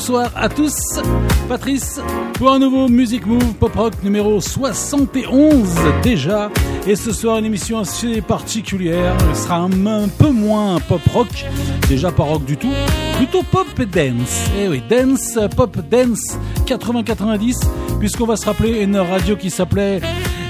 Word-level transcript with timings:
Bonsoir 0.00 0.30
à 0.34 0.48
tous, 0.48 0.98
Patrice 1.46 2.00
pour 2.38 2.50
un 2.50 2.58
nouveau 2.58 2.88
Music 2.88 3.26
Move 3.26 3.52
Pop 3.56 3.74
Rock 3.76 3.92
numéro 4.02 4.40
71 4.40 5.68
déjà. 6.02 6.50
Et 6.86 6.96
ce 6.96 7.12
soir 7.12 7.36
une 7.36 7.44
émission 7.44 7.78
assez 7.78 8.22
particulière, 8.22 9.14
elle 9.28 9.36
sera 9.36 9.58
un, 9.58 10.08
peu 10.08 10.30
moins 10.30 10.80
pop 10.80 11.02
rock, 11.12 11.44
déjà 11.86 12.10
pas 12.10 12.22
rock 12.22 12.46
du 12.46 12.56
tout, 12.56 12.72
plutôt 13.18 13.42
pop 13.42 13.66
et 13.78 13.84
dance. 13.84 14.48
Eh 14.58 14.68
oui, 14.68 14.82
dance, 14.88 15.38
pop 15.54 15.76
dance 15.90 16.38
80-90, 16.64 17.66
puisqu'on 17.98 18.24
va 18.24 18.36
se 18.36 18.46
rappeler 18.46 18.80
une 18.80 18.96
radio 18.96 19.36
qui 19.36 19.50
s'appelait 19.50 20.00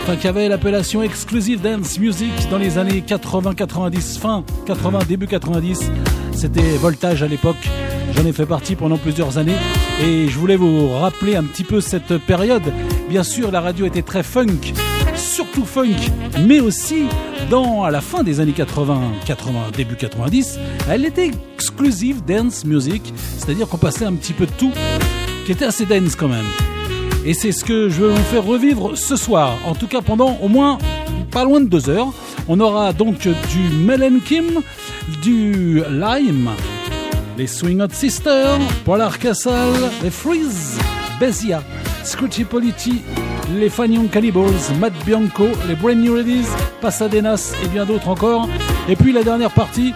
enfin 0.02 0.14
qui 0.14 0.28
avait 0.28 0.48
l'appellation 0.48 1.02
Exclusive 1.02 1.60
Dance 1.60 1.98
Music 1.98 2.30
dans 2.52 2.58
les 2.58 2.78
années 2.78 3.02
80-90, 3.04 4.16
fin 4.16 4.44
80, 4.66 5.00
début 5.08 5.26
90. 5.26 5.90
C'était 6.36 6.76
Voltage 6.76 7.24
à 7.24 7.26
l'époque. 7.26 7.68
J'en 8.16 8.26
ai 8.26 8.32
fait 8.32 8.46
partie 8.46 8.76
pendant 8.76 8.98
plusieurs 8.98 9.38
années 9.38 9.56
et 10.02 10.28
je 10.28 10.38
voulais 10.38 10.56
vous 10.56 10.88
rappeler 10.88 11.36
un 11.36 11.44
petit 11.44 11.64
peu 11.64 11.80
cette 11.80 12.18
période. 12.18 12.62
Bien 13.08 13.22
sûr, 13.22 13.50
la 13.50 13.60
radio 13.60 13.86
était 13.86 14.02
très 14.02 14.22
funk, 14.22 14.74
surtout 15.16 15.64
funk, 15.64 15.96
mais 16.46 16.60
aussi 16.60 17.04
dans 17.50 17.84
à 17.84 17.90
la 17.90 18.00
fin 18.00 18.22
des 18.22 18.40
années 18.40 18.52
80, 18.52 19.00
80 19.26 19.52
début 19.76 19.96
90, 19.96 20.58
elle 20.88 21.04
était 21.04 21.30
exclusive 21.54 22.24
dance 22.24 22.64
music, 22.64 23.12
c'est-à-dire 23.38 23.68
qu'on 23.68 23.78
passait 23.78 24.04
un 24.04 24.14
petit 24.14 24.32
peu 24.32 24.46
de 24.46 24.52
tout, 24.52 24.72
qui 25.46 25.52
était 25.52 25.64
assez 25.64 25.86
dance 25.86 26.14
quand 26.16 26.28
même. 26.28 26.46
Et 27.24 27.34
c'est 27.34 27.52
ce 27.52 27.64
que 27.64 27.88
je 27.88 28.02
vais 28.02 28.14
vous 28.14 28.24
faire 28.24 28.44
revivre 28.44 28.96
ce 28.96 29.16
soir, 29.16 29.58
en 29.66 29.74
tout 29.74 29.86
cas 29.86 30.00
pendant 30.00 30.38
au 30.40 30.48
moins 30.48 30.78
pas 31.30 31.44
loin 31.44 31.60
de 31.60 31.68
deux 31.68 31.88
heures. 31.88 32.12
On 32.48 32.60
aura 32.60 32.92
donc 32.92 33.18
du 33.18 33.76
Melen 33.84 34.20
Kim, 34.20 34.60
du 35.22 35.82
Lime, 35.90 36.50
les 37.36 37.46
Swing 37.46 37.80
Hot 37.80 37.88
Sisters, 37.92 38.58
Polar 38.84 39.18
Castle, 39.18 39.50
les 40.02 40.10
Freeze, 40.10 40.78
Bezia, 41.18 41.62
Scrutchy 42.04 42.44
Politi, 42.44 43.02
les 43.58 43.68
Fagnon 43.68 44.06
Cannibals, 44.06 44.74
Matt 44.78 44.92
Bianco, 45.04 45.46
les 45.68 45.74
Brand 45.74 45.96
New 45.96 46.14
Ladies, 46.14 46.46
Pasadenas 46.80 47.54
et 47.64 47.68
bien 47.68 47.86
d'autres 47.86 48.08
encore. 48.08 48.48
Et 48.88 48.96
puis 48.96 49.12
la 49.12 49.22
dernière 49.22 49.50
partie, 49.50 49.92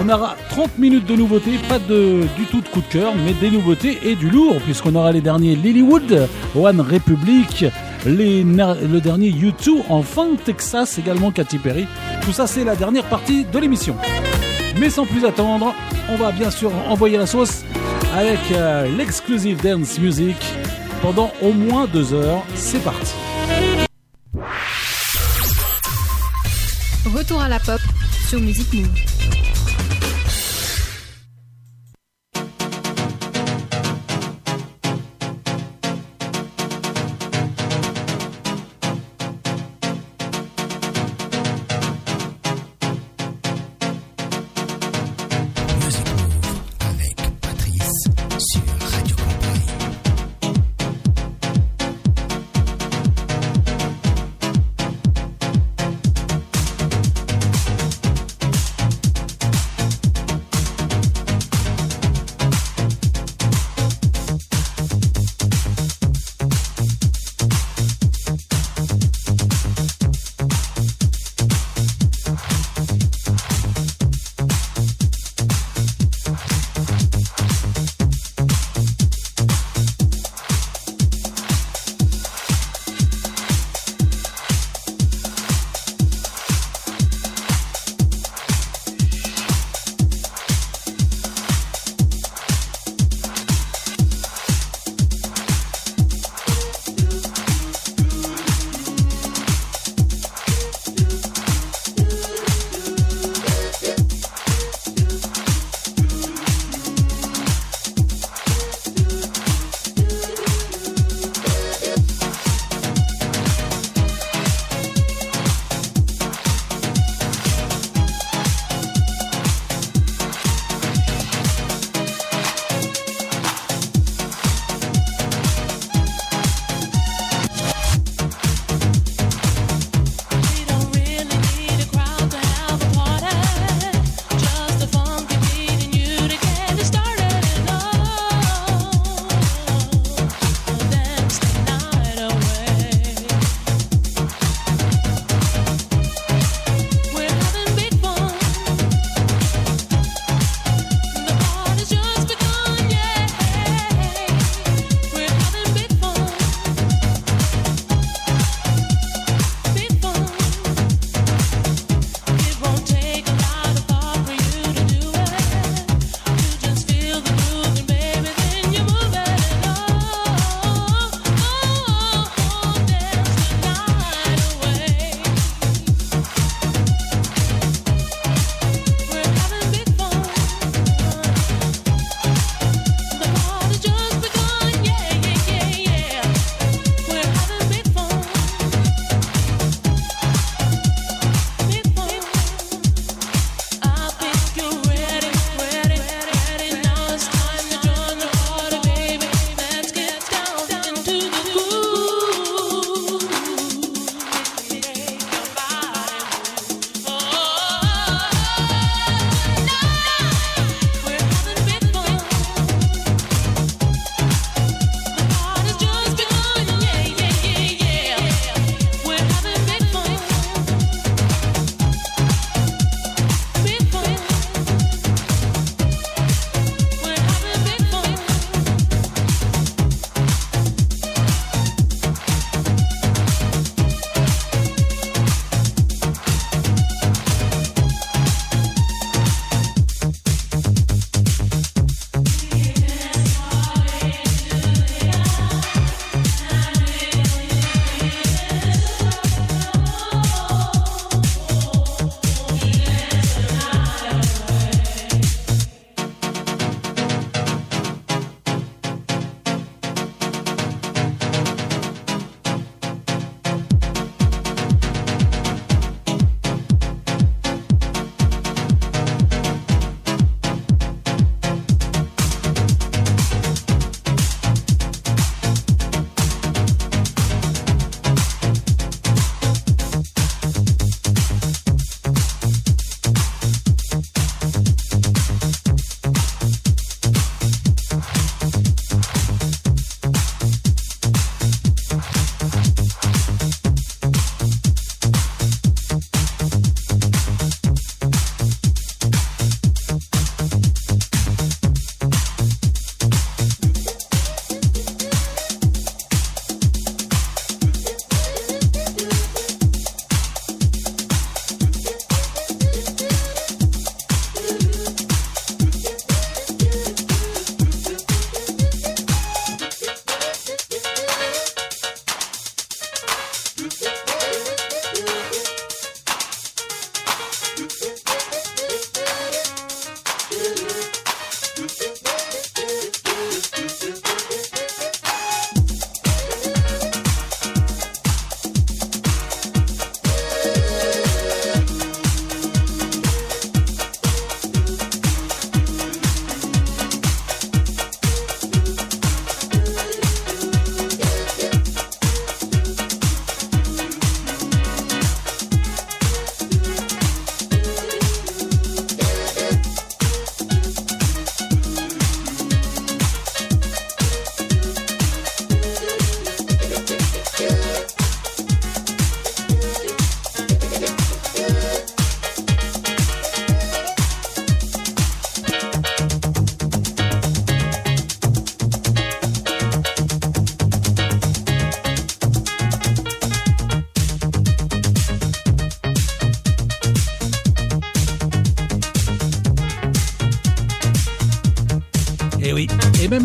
on 0.00 0.08
aura 0.08 0.36
30 0.50 0.78
minutes 0.78 1.06
de 1.06 1.16
nouveautés, 1.16 1.58
pas 1.68 1.78
du 1.78 2.44
tout 2.50 2.60
de 2.60 2.68
coup 2.68 2.80
de 2.80 2.86
cœur, 2.86 3.12
mais 3.24 3.34
des 3.34 3.50
nouveautés 3.50 3.98
et 4.04 4.14
du 4.14 4.30
lourd, 4.30 4.56
puisqu'on 4.64 4.94
aura 4.94 5.12
les 5.12 5.20
derniers 5.20 5.54
Lilywood, 5.54 6.28
One 6.56 6.80
Republic, 6.80 7.66
les, 8.06 8.42
le 8.42 9.00
dernier 9.00 9.30
U2, 9.30 9.82
enfin 9.88 10.28
Texas 10.44 10.98
également, 10.98 11.30
Katy 11.30 11.58
Perry. 11.58 11.86
Tout 12.22 12.32
ça, 12.32 12.46
c'est 12.46 12.64
la 12.64 12.76
dernière 12.76 13.04
partie 13.04 13.44
de 13.44 13.58
l'émission. 13.58 13.96
Mais 14.78 14.90
sans 14.90 15.06
plus 15.06 15.24
attendre, 15.24 15.74
on 16.08 16.16
va 16.16 16.32
bien 16.32 16.50
sûr 16.50 16.72
envoyer 16.88 17.18
la 17.18 17.26
sauce 17.26 17.64
avec 18.14 18.38
euh, 18.52 18.88
l'exclusive 18.96 19.62
dance 19.62 19.98
music 19.98 20.36
pendant 21.00 21.32
au 21.40 21.52
moins 21.52 21.86
deux 21.86 22.12
heures. 22.12 22.44
C'est 22.54 22.82
parti. 22.82 23.12
Retour 27.14 27.40
à 27.40 27.48
la 27.48 27.58
pop 27.58 27.80
sur 28.28 28.40
Music 28.40 28.72
Move. 28.72 28.88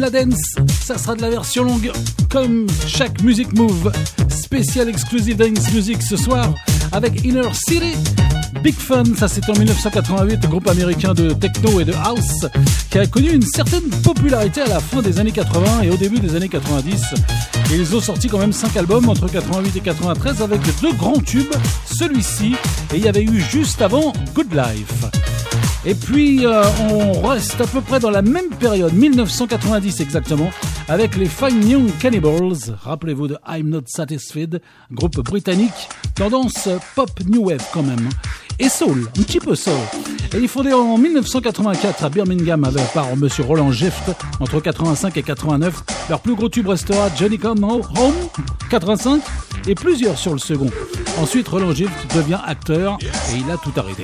Dance, 0.10 0.56
ça 0.84 0.98
sera 0.98 1.16
de 1.16 1.22
la 1.22 1.30
version 1.30 1.64
longue, 1.64 1.92
comme 2.30 2.68
chaque 2.88 3.22
Music 3.24 3.54
Move. 3.54 3.92
Spécial 4.30 4.88
exclusive 4.90 5.36
dance 5.36 5.74
music 5.74 6.02
ce 6.02 6.16
soir 6.16 6.54
avec 6.92 7.24
Inner 7.26 7.50
City. 7.54 7.94
Big 8.64 8.76
Fun, 8.76 9.04
ça 9.18 9.28
c'est 9.28 9.50
en 9.50 9.54
1988, 9.54 10.48
groupe 10.48 10.68
américain 10.68 11.14
de 11.14 11.34
techno 11.34 11.80
et 11.80 11.86
de 11.86 11.94
house 11.94 12.46
qui 12.90 13.00
a 13.00 13.06
connu 13.08 13.32
une 13.32 13.42
certaine 13.42 13.90
popularité 14.04 14.62
à 14.62 14.68
la 14.68 14.80
fin 14.80 15.02
des 15.02 15.20
années 15.20 15.32
80 15.32 15.82
et 15.84 15.90
au 15.90 15.98
début 15.98 16.20
des 16.20 16.36
années 16.36 16.50
90. 16.50 17.14
Et 17.72 17.76
ils 17.76 17.96
ont 17.96 18.02
sorti 18.02 18.28
quand 18.28 18.40
même 18.40 18.54
5 18.54 18.76
albums 18.78 19.10
entre 19.10 19.28
88 19.28 19.76
et 19.76 19.82
93 19.82 20.42
avec 20.42 20.62
deux 20.82 20.94
grands 20.94 21.20
tubes, 21.20 21.54
celui-ci 21.86 22.56
et 22.94 22.98
il 22.98 23.04
y 23.04 23.08
avait 23.08 23.24
eu 23.24 23.42
juste 23.42 23.82
avant 23.82 24.14
Good 24.34 24.54
Life. 24.54 25.07
Et 25.88 25.96
puis 25.96 26.46
euh, 26.46 26.64
on 26.92 27.22
reste 27.22 27.62
à 27.62 27.66
peu 27.66 27.80
près 27.80 28.02
dans 28.02 28.10
la 28.10 28.22
même 28.22 28.50
période, 28.50 28.92
1990 28.92 30.02
exactement, 30.02 30.50
avec 30.90 31.16
les 31.16 31.28
Fine 31.28 31.66
Young 31.66 31.90
Cannibals. 31.98 32.76
Rappelez-vous 32.84 33.30
de 33.30 33.38
I'm 33.48 33.70
Not 33.70 33.84
Satisfied, 33.86 34.62
groupe 34.92 35.22
britannique, 35.22 35.88
tendance 36.14 36.68
pop 36.94 37.10
new 37.30 37.46
wave 37.46 37.66
quand 37.74 37.84
même. 37.84 38.10
Et 38.60 38.68
soul, 38.68 39.08
un 39.18 39.24
petit 39.24 39.40
peu 39.40 39.56
soul. 39.56 39.74
Et 40.36 40.40
ils 40.40 40.50
fondé 40.50 40.74
en 40.74 40.98
1984 40.98 42.04
à 42.04 42.10
Birmingham 42.10 42.66
avec 42.66 42.92
par 42.92 43.16
Monsieur 43.16 43.46
Roland 43.46 43.72
Gift 43.72 44.12
entre 44.42 44.60
85 44.60 45.16
et 45.16 45.24
89. 45.24 45.84
Leur 46.10 46.20
plus 46.20 46.36
gros 46.36 46.50
tube 46.50 46.68
restera 46.68 47.08
Johnny 47.18 47.38
Come 47.38 47.64
Home 47.64 48.14
85 48.70 49.22
et 49.70 49.76
plusieurs 49.76 50.18
sur 50.18 50.34
le 50.34 50.40
second. 50.40 50.70
Ensuite, 51.18 51.48
Roland 51.48 51.74
Gift 51.74 52.14
devient 52.14 52.40
acteur 52.46 52.98
et 53.02 53.38
il 53.38 53.50
a 53.50 53.56
tout 53.56 53.72
arrêté. 53.78 54.04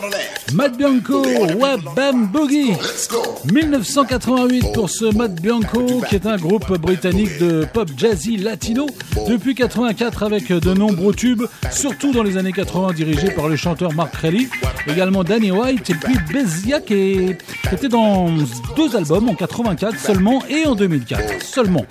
The 0.00 0.10
left. 0.10 0.52
Matt 0.54 0.76
Bianco, 0.76 1.22
Wabam 1.56 2.26
Boogie. 2.28 2.70
Let's 2.72 3.08
go. 3.08 3.22
1988 3.50 4.72
pour 4.72 4.88
ce 4.88 5.06
Matt 5.16 5.34
Bianco, 5.40 6.02
qui 6.08 6.14
est 6.14 6.26
un 6.26 6.36
groupe 6.36 6.78
britannique 6.78 7.38
de 7.38 7.66
pop 7.72 7.88
jazzy 7.96 8.36
latino 8.36 8.86
depuis 9.28 9.54
84 9.54 10.22
avec 10.22 10.52
de 10.52 10.74
nombreux 10.74 11.14
tubes, 11.14 11.44
surtout 11.70 12.12
dans 12.12 12.22
les 12.22 12.36
années 12.36 12.52
80 12.52 12.92
dirigés 12.92 13.30
par 13.30 13.48
le 13.48 13.56
chanteur 13.56 13.92
Mark 13.94 14.12
Crelly, 14.12 14.48
également 14.86 15.24
Danny 15.24 15.50
White 15.50 15.90
et 15.90 15.94
puis 15.94 16.14
Bezia 16.32 16.80
qui 16.80 17.34
était 17.72 17.88
dans 17.88 18.28
deux 18.76 18.94
albums 18.94 19.28
en 19.28 19.34
84 19.34 19.98
seulement 19.98 20.44
et 20.48 20.66
en 20.66 20.74
2004 20.74 21.42
seulement. 21.42 21.84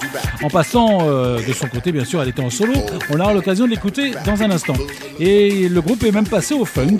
En 0.43 0.49
passant 0.49 0.99
euh, 1.01 1.39
de 1.45 1.53
son 1.53 1.67
côté, 1.67 1.91
bien 1.91 2.05
sûr, 2.05 2.21
elle 2.21 2.29
était 2.29 2.41
en 2.41 2.49
solo. 2.49 2.73
On 3.09 3.19
aura 3.19 3.33
l'occasion 3.33 3.65
de 3.65 3.71
l'écouter 3.71 4.11
dans 4.25 4.41
un 4.41 4.51
instant. 4.51 4.73
Et 5.19 5.69
le 5.69 5.81
groupe 5.81 6.03
est 6.03 6.11
même 6.11 6.27
passé 6.27 6.53
au 6.53 6.65
funk. 6.65 6.99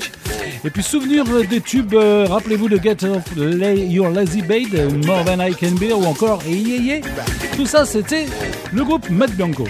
Et 0.64 0.70
puis 0.70 0.84
souvenir 0.84 1.26
des 1.50 1.60
tubes, 1.62 1.94
euh, 1.96 2.26
rappelez-vous 2.30 2.70
de 2.70 2.78
Get 2.78 3.04
Off 3.06 3.24
Your 3.36 4.10
Lazy 4.12 4.42
Bait, 4.44 4.68
More 5.06 5.26
Than 5.26 5.44
I 5.44 5.56
Can 5.56 5.72
Bear 5.80 5.98
ou 5.98 6.06
encore 6.06 6.42
Yeah. 6.46 7.02
Tout 7.56 7.66
ça, 7.66 7.86
c'était 7.86 8.28
le 8.72 8.84
groupe 8.84 9.10
Matt 9.10 9.32
Bianco. 9.32 9.66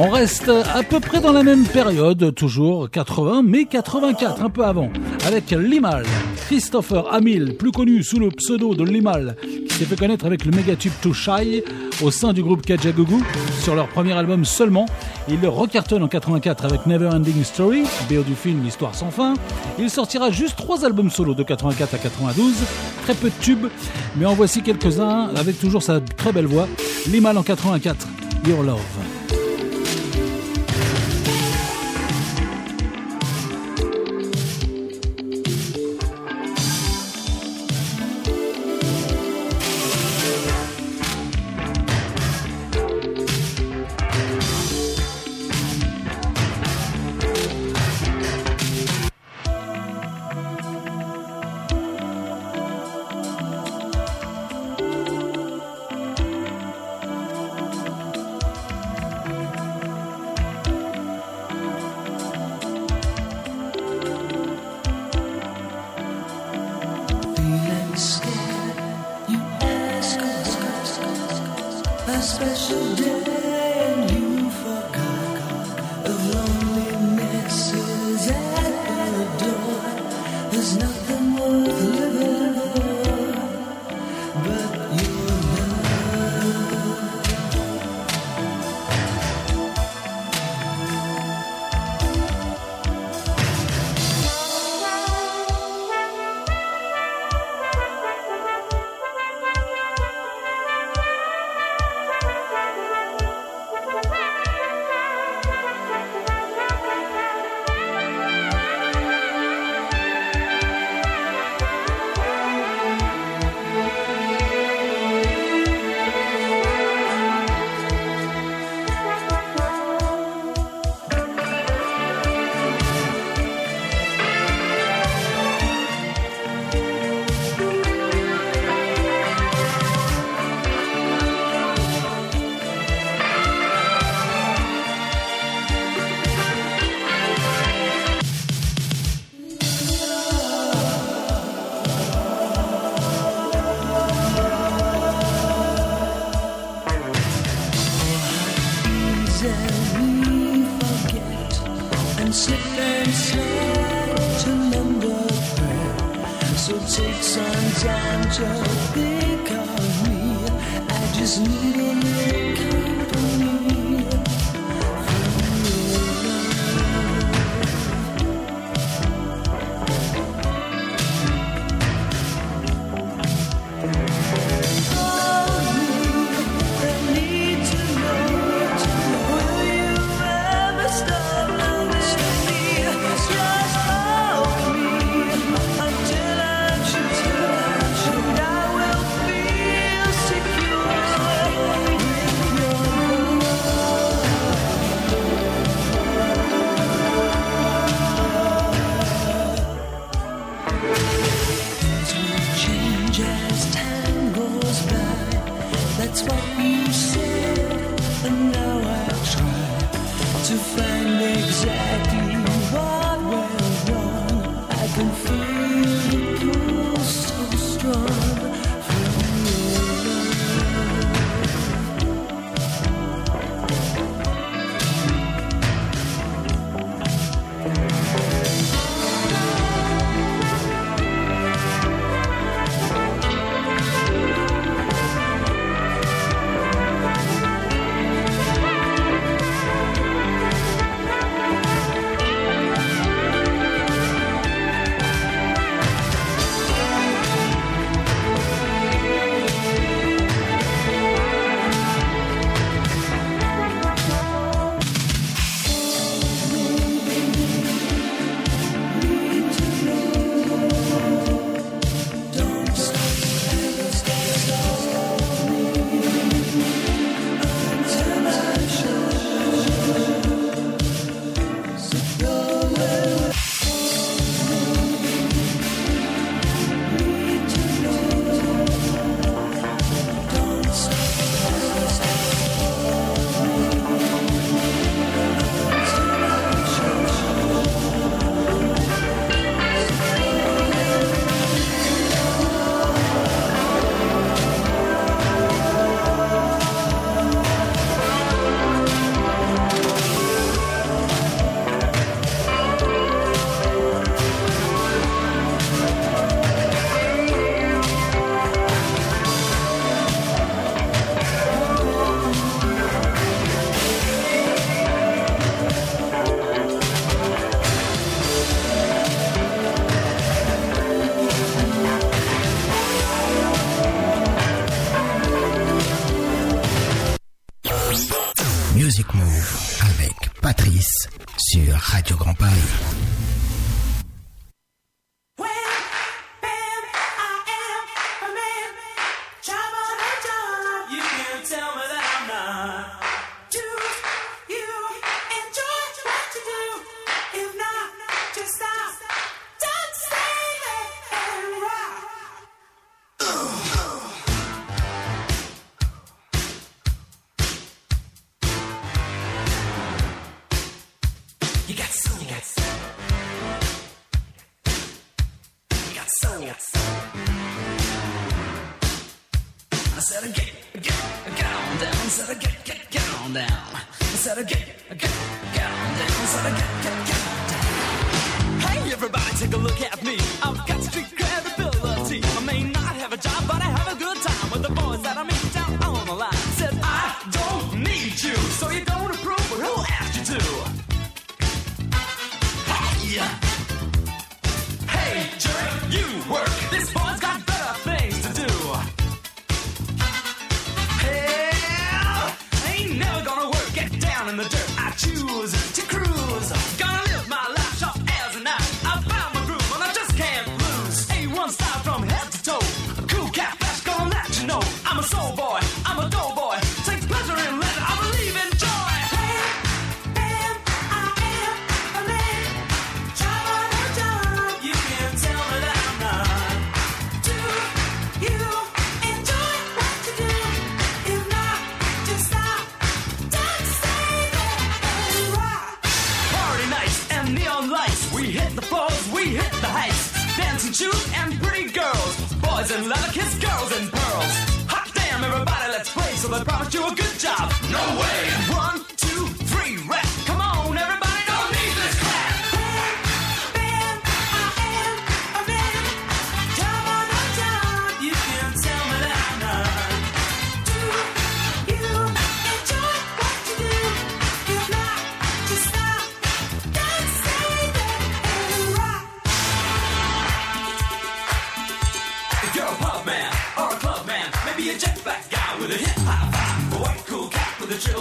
On 0.00 0.10
reste 0.10 0.48
à 0.48 0.84
peu 0.84 1.00
près 1.00 1.20
dans 1.20 1.32
la 1.32 1.42
même 1.42 1.64
période, 1.64 2.32
toujours 2.32 2.88
80, 2.88 3.42
mais 3.44 3.64
84, 3.64 4.42
un 4.42 4.48
peu 4.48 4.64
avant, 4.64 4.90
avec 5.26 5.50
Limal, 5.50 6.04
Christopher 6.46 7.12
Hamill, 7.12 7.56
plus 7.56 7.72
connu 7.72 8.04
sous 8.04 8.20
le 8.20 8.28
pseudo 8.28 8.76
de 8.76 8.84
Limal, 8.84 9.34
qui 9.42 9.74
s'est 9.74 9.86
fait 9.86 9.96
connaître 9.96 10.24
avec 10.24 10.44
le 10.44 10.52
mégatube 10.52 10.92
Too 11.02 11.12
Shy 11.12 11.64
au 12.00 12.12
sein 12.12 12.32
du 12.32 12.44
groupe 12.44 12.64
Kajagoogoo 12.64 13.20
sur 13.60 13.74
leur 13.74 13.88
premier 13.88 14.12
album 14.12 14.44
seulement. 14.44 14.86
Il 15.28 15.40
le 15.40 15.48
recartonne 15.48 16.04
en 16.04 16.08
84 16.08 16.64
avec 16.64 16.86
Never 16.86 17.08
Ending 17.08 17.42
Story, 17.42 17.82
BO 18.08 18.22
du 18.22 18.36
film 18.36 18.62
L'Histoire 18.62 18.94
sans 18.94 19.10
fin. 19.10 19.34
Il 19.80 19.90
sortira 19.90 20.30
juste 20.30 20.54
trois 20.54 20.84
albums 20.84 21.10
solo 21.10 21.34
de 21.34 21.42
84 21.42 21.94
à 21.94 21.98
92, 21.98 22.54
très 23.02 23.14
peu 23.14 23.30
de 23.30 23.34
tubes, 23.40 23.66
mais 24.16 24.26
en 24.26 24.34
voici 24.34 24.62
quelques-uns 24.62 25.30
avec 25.34 25.58
toujours 25.58 25.82
sa 25.82 25.98
très 26.00 26.30
belle 26.30 26.46
voix. 26.46 26.68
Limal 27.08 27.36
en 27.36 27.42
84, 27.42 28.06
Your 28.46 28.62
Love. 28.62 29.07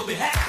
be 0.07 0.13
happy. 0.13 0.46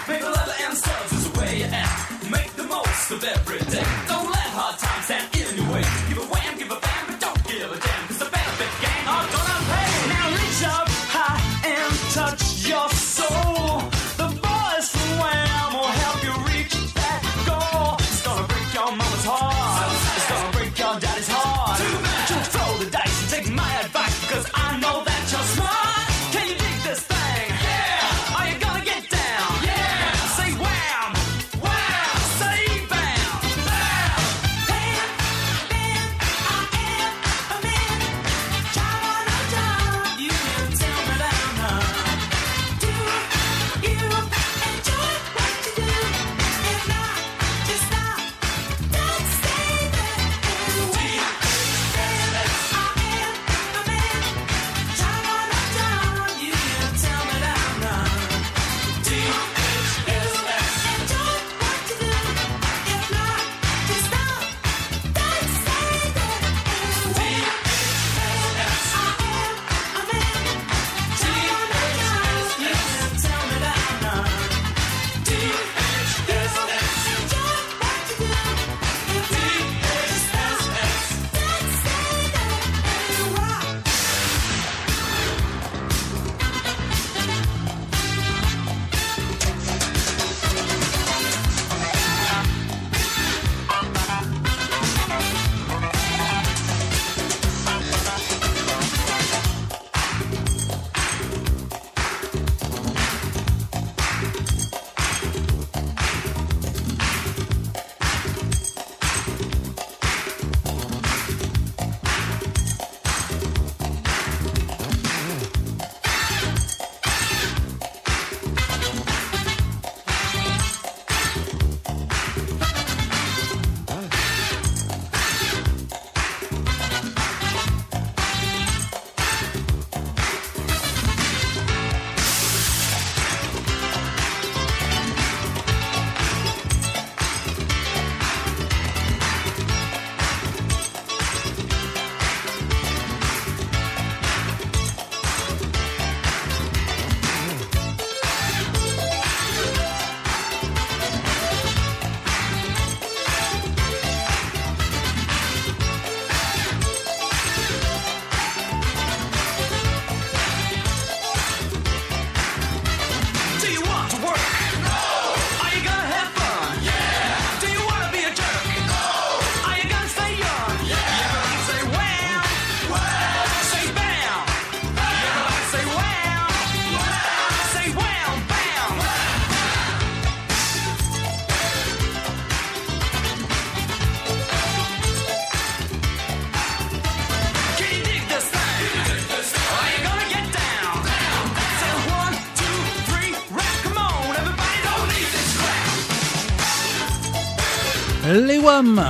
Wham. 198.69 199.03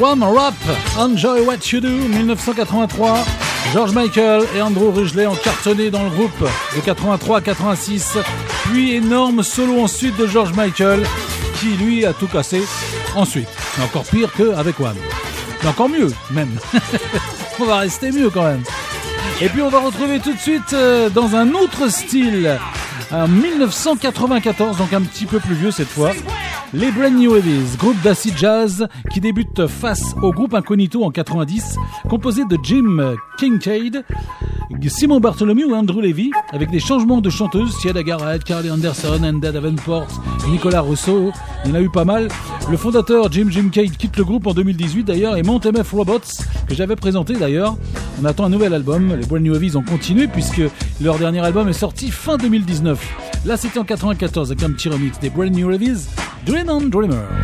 Rap, 0.00 0.54
Enjoy 0.98 1.42
What 1.42 1.58
You 1.70 1.80
Do, 1.80 1.88
1983. 1.88 3.24
George 3.72 3.92
Michael 3.92 4.42
et 4.56 4.60
Andrew 4.60 4.90
Ridgeley 4.90 5.28
ont 5.28 5.36
cartonné 5.36 5.92
dans 5.92 6.02
le 6.02 6.10
groupe 6.10 6.48
de 6.74 6.80
83 6.80 7.38
à 7.38 7.40
86. 7.40 8.18
Puis 8.64 8.94
énorme 8.96 9.44
solo 9.44 9.80
ensuite 9.80 10.16
de 10.16 10.26
George 10.26 10.54
Michael, 10.54 11.04
qui 11.60 11.68
lui 11.76 12.04
a 12.04 12.12
tout 12.12 12.26
cassé 12.26 12.64
ensuite. 13.14 13.48
encore 13.80 14.04
pire 14.06 14.32
qu'avec 14.36 14.80
Wham. 14.80 14.96
Mais 15.62 15.68
encore 15.68 15.88
mieux, 15.88 16.12
même. 16.32 16.58
on 17.60 17.64
va 17.64 17.78
rester 17.78 18.10
mieux 18.10 18.30
quand 18.30 18.42
même. 18.44 18.64
Et 19.40 19.48
puis 19.50 19.62
on 19.62 19.68
va 19.68 19.78
retrouver 19.78 20.18
tout 20.18 20.32
de 20.32 20.40
suite 20.40 20.72
euh, 20.72 21.10
dans 21.10 21.36
un 21.36 21.52
autre 21.54 21.88
style, 21.88 22.58
en 23.12 23.28
1994, 23.28 24.78
donc 24.78 24.92
un 24.92 25.02
petit 25.02 25.26
peu 25.26 25.38
plus 25.38 25.54
vieux 25.54 25.70
cette 25.70 25.90
fois. 25.90 26.10
Les 26.74 26.90
Brand 26.90 27.12
New 27.14 27.36
Heavies, 27.36 27.76
groupe 27.76 28.00
d'acid 28.02 28.34
jazz 28.34 28.88
qui 29.12 29.20
débute 29.20 29.66
face 29.66 30.14
au 30.22 30.32
groupe 30.32 30.54
Incognito 30.54 31.04
en 31.04 31.10
90, 31.10 31.76
composé 32.08 32.46
de 32.46 32.56
Jim 32.62 33.14
Kincaid, 33.36 34.02
Simon 34.88 35.20
Bartholomew 35.20 35.70
et 35.70 35.74
Andrew 35.74 36.00
Levy, 36.00 36.30
avec 36.50 36.70
des 36.70 36.80
changements 36.80 37.20
de 37.20 37.28
chanteuses, 37.28 37.76
Siada 37.76 38.02
Garrett, 38.02 38.42
Carly 38.42 38.70
Anderson, 38.70 39.22
Enda 39.22 39.52
Davenport, 39.52 40.08
Nicolas 40.48 40.80
Rousseau, 40.80 41.30
il 41.64 41.70
y 41.70 41.72
en 41.74 41.76
a 41.76 41.82
eu 41.82 41.90
pas 41.90 42.06
mal. 42.06 42.28
Le 42.70 42.76
fondateur 42.78 43.30
Jim 43.30 43.48
Jim 43.50 43.68
Kincaid 43.70 43.94
quitte 43.98 44.16
le 44.16 44.24
groupe 44.24 44.46
en 44.46 44.54
2018 44.54 45.04
d'ailleurs 45.04 45.36
et 45.36 45.42
monte 45.42 45.66
MF 45.66 45.92
Robots, 45.92 46.20
que 46.66 46.74
j'avais 46.74 46.96
présenté 46.96 47.34
d'ailleurs. 47.34 47.76
On 48.22 48.24
attend 48.24 48.46
un 48.46 48.50
nouvel 48.50 48.72
album, 48.72 49.14
les 49.14 49.26
Brand 49.26 49.42
New 49.42 49.54
Heavies 49.54 49.76
ont 49.76 49.82
continué 49.82 50.26
puisque 50.26 50.62
leur 51.02 51.18
dernier 51.18 51.40
album 51.40 51.68
est 51.68 51.74
sorti 51.74 52.10
fin 52.10 52.38
2019. 52.38 53.44
Là 53.44 53.58
c'était 53.58 53.78
en 53.78 53.84
94 53.84 54.52
avec 54.52 54.64
un 54.64 54.72
petit 54.72 54.88
remix 54.88 55.20
des 55.20 55.28
Brand 55.28 55.50
New 55.50 55.70
Heavies, 55.70 56.06
Dream 56.44 56.68
on 56.70 56.90
Dreamer. 56.90 57.41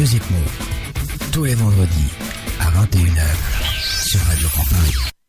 Music 0.00 0.22
Move. 0.30 1.30
Tous 1.30 1.44
les 1.44 1.54
vendredis 1.54 2.08
à 2.58 2.70
21h 2.70 4.08
sur 4.08 4.20
Radio 4.22 4.48
Campus. 4.48 5.19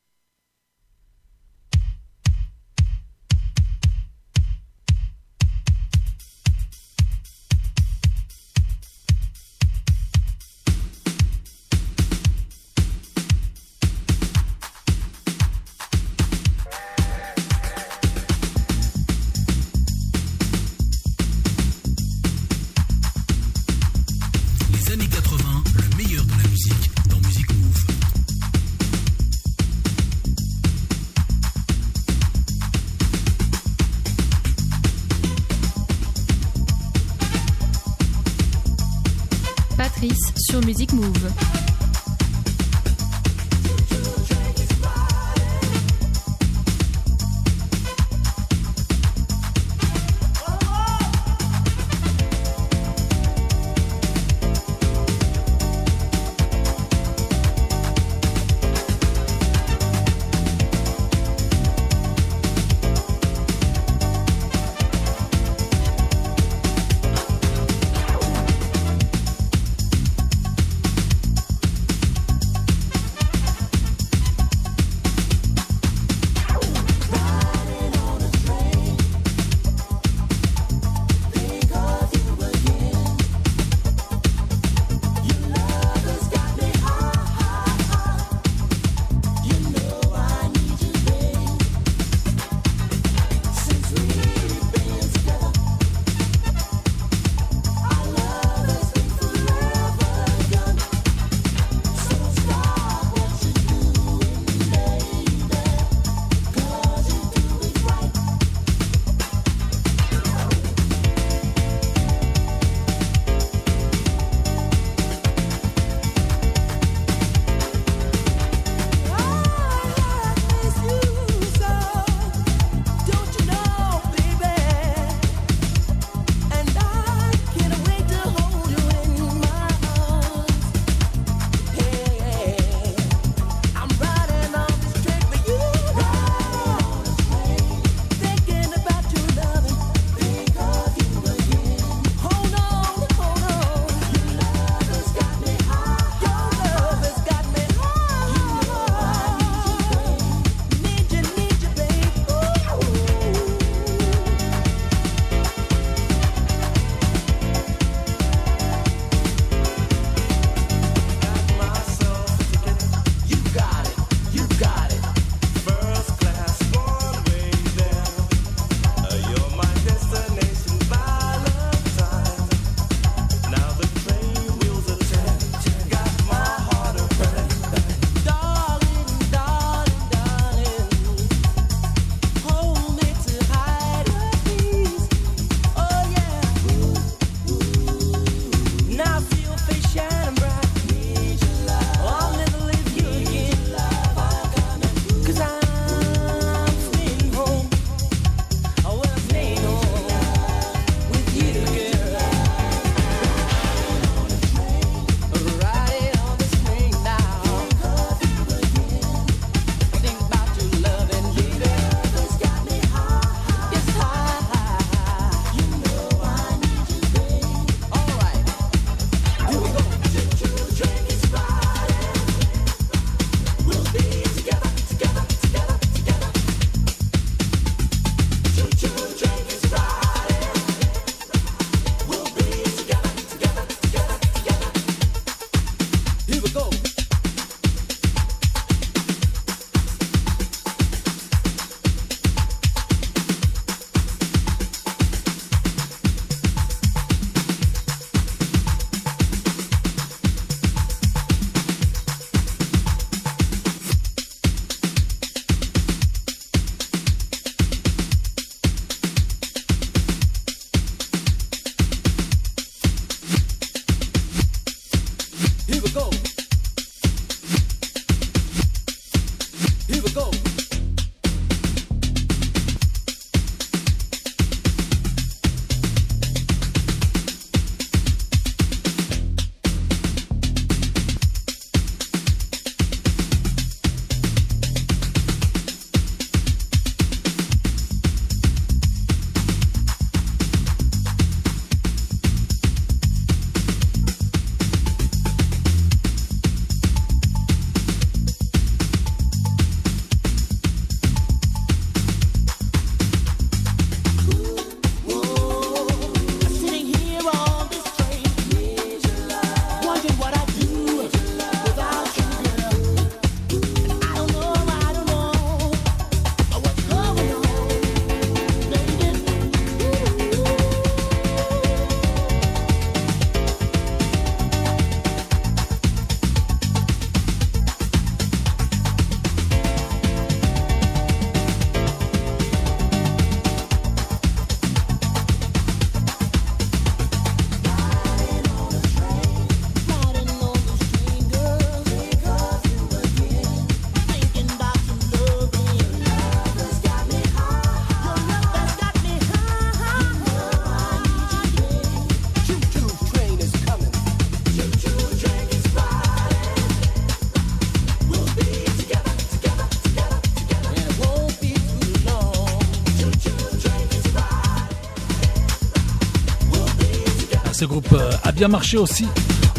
Groupe 367.72 367.94
euh, 367.94 368.12
a 368.24 368.34
bien 368.34 368.50
marché 368.50 368.78
aussi 368.78 369.08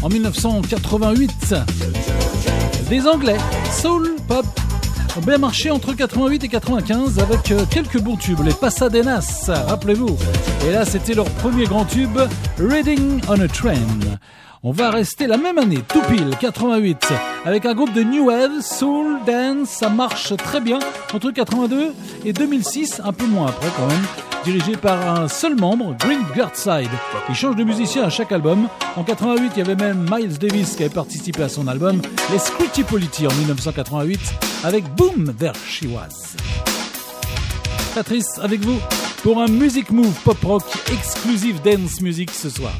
en 0.03 0.09
1988. 0.09 1.55
Des 2.87 3.07
Anglais, 3.07 3.37
soul, 3.71 4.15
pop, 4.27 4.45
ont 5.17 5.21
bien 5.21 5.39
marché 5.39 5.71
entre 5.71 5.93
88 5.93 6.43
et 6.43 6.47
95 6.47 7.17
avec 7.17 7.51
euh, 7.51 7.65
quelques 7.71 7.99
bons 7.99 8.15
tubes, 8.15 8.41
les 8.45 8.53
Pasadenas, 8.53 9.49
rappelez-vous. 9.67 10.15
Et 10.67 10.71
là, 10.71 10.85
c'était 10.85 11.15
leur 11.15 11.25
premier 11.25 11.65
grand 11.65 11.85
tube, 11.85 12.19
Reading 12.59 13.19
on 13.27 13.39
a 13.39 13.47
Train. 13.47 13.73
On 14.61 14.71
va 14.71 14.91
rester 14.91 15.25
la 15.25 15.37
même 15.37 15.57
année, 15.57 15.79
tout 15.87 16.01
pile, 16.03 16.29
88, 16.39 17.13
avec 17.45 17.65
un 17.65 17.73
groupe 17.73 17.93
de 17.93 18.03
New 18.03 18.27
Wave, 18.27 18.61
Soul, 18.61 19.17
Dance, 19.25 19.69
ça 19.69 19.89
marche 19.89 20.35
très 20.37 20.61
bien, 20.61 20.79
entre 21.13 21.31
82 21.31 21.93
et 22.23 22.31
2006, 22.31 23.01
un 23.03 23.11
peu 23.11 23.25
moins 23.25 23.47
après 23.47 23.69
quand 23.75 23.87
même, 23.87 24.05
dirigé 24.43 24.75
par 24.75 25.21
un 25.21 25.27
seul 25.27 25.55
membre, 25.55 25.95
Green 25.99 26.21
Gertside. 26.35 26.89
Il 27.29 27.35
change 27.35 27.55
de 27.55 27.63
musicien 27.63 28.03
à 28.03 28.09
chaque 28.09 28.31
album. 28.31 28.67
En 28.95 29.03
88, 29.03 29.51
il 29.55 29.59
y 29.59 29.61
avait 29.61 29.75
même 29.75 30.05
Miles 30.11 30.37
Davis 30.37 30.75
qui 30.75 30.83
avait 30.83 30.93
participé 30.93 31.43
à 31.43 31.49
son 31.49 31.67
album, 31.67 32.01
les 32.31 32.39
Squitty 32.39 32.83
Polity 32.83 33.27
en 33.27 33.33
1988, 33.33 34.19
avec 34.63 34.83
Boom, 34.95 35.33
There 35.37 35.53
She 35.67 35.83
Was. 35.85 36.35
Patrice, 37.95 38.39
avec 38.41 38.61
vous, 38.61 38.79
pour 39.21 39.41
un 39.41 39.47
Music 39.47 39.91
Move 39.91 40.13
Pop 40.23 40.43
Rock 40.43 40.63
exclusive 40.91 41.61
dance 41.61 42.01
music 42.01 42.31
ce 42.31 42.49
soir. 42.49 42.73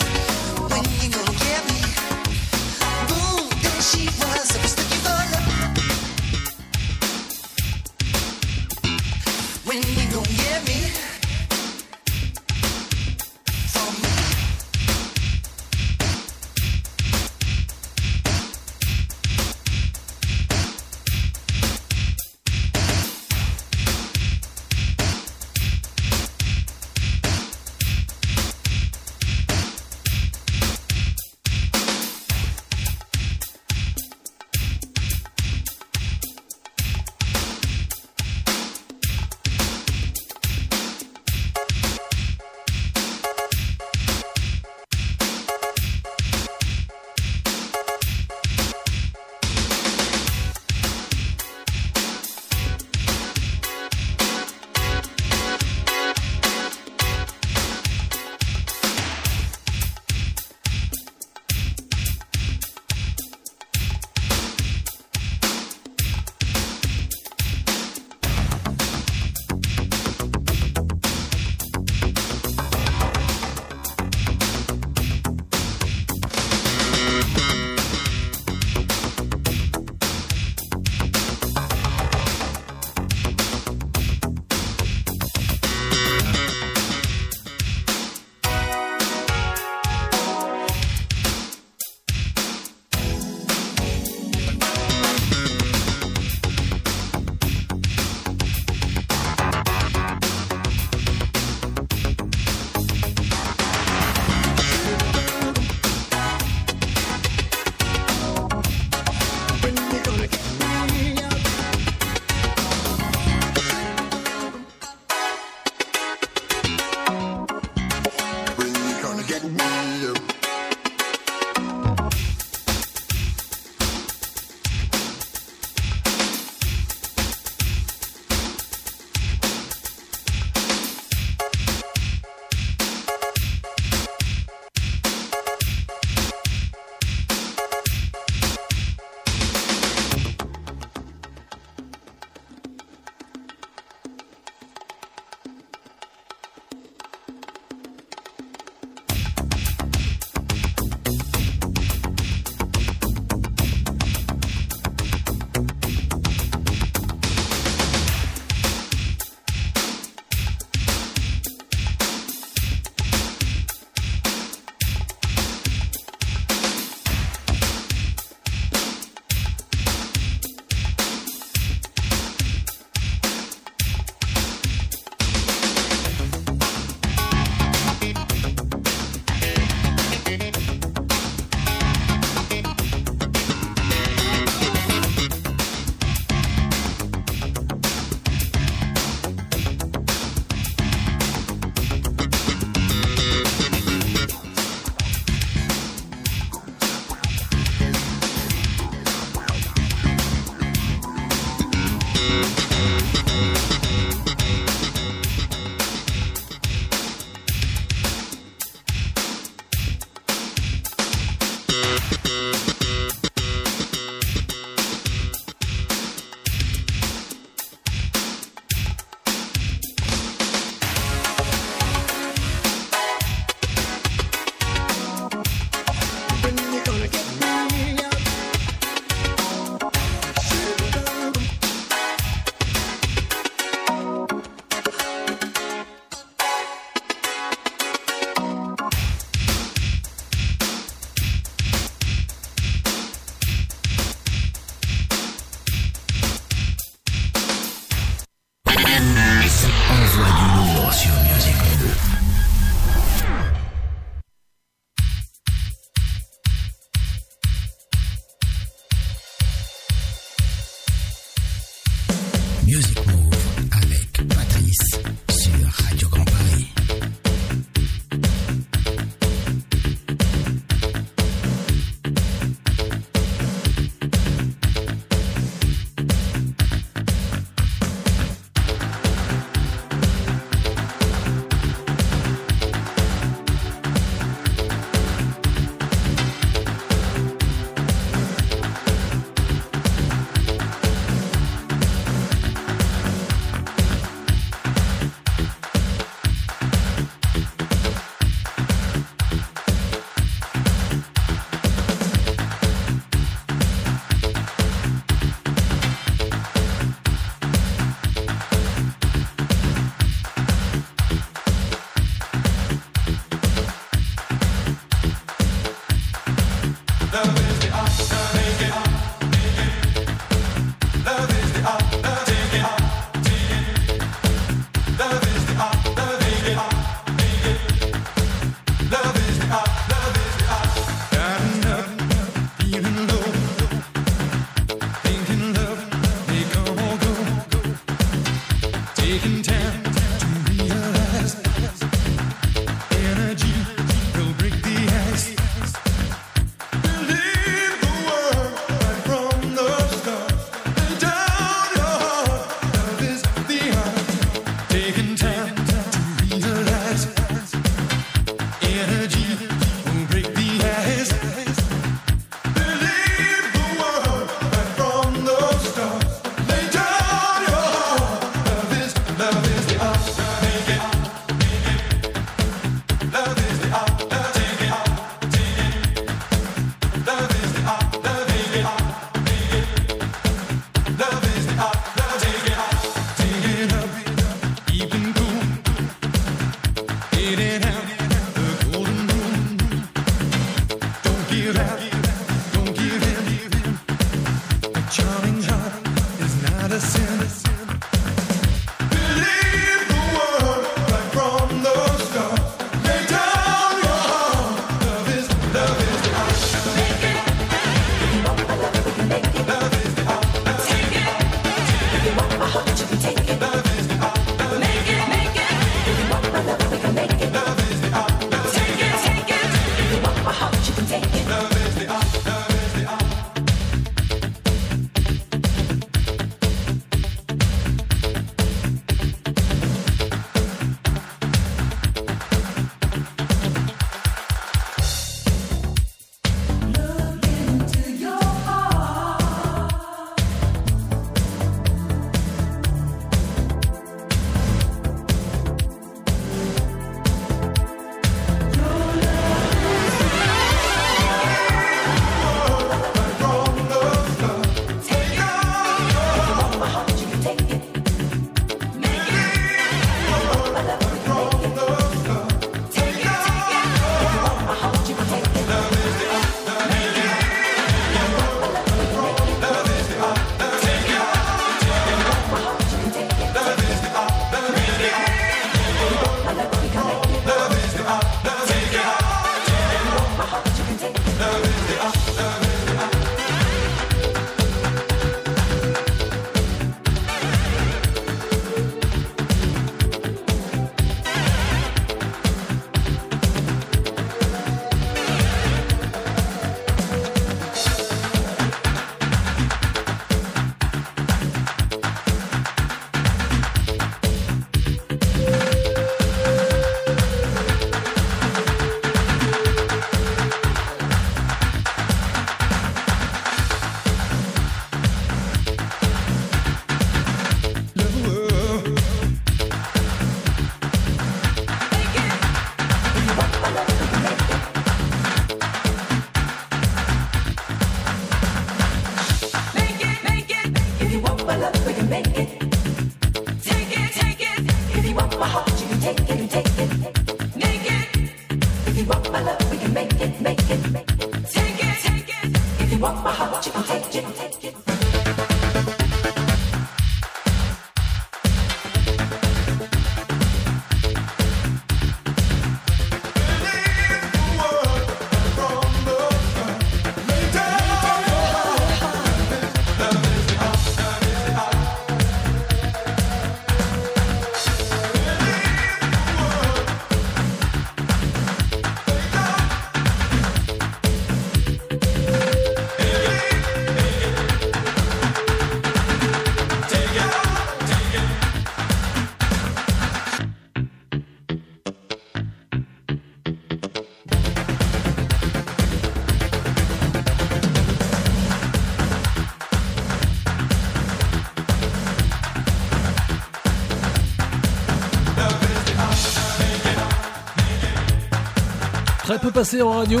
Très 599.18 599.26
peu 599.26 599.32
passé 599.32 599.62
en 599.62 599.70
radio, 599.70 600.00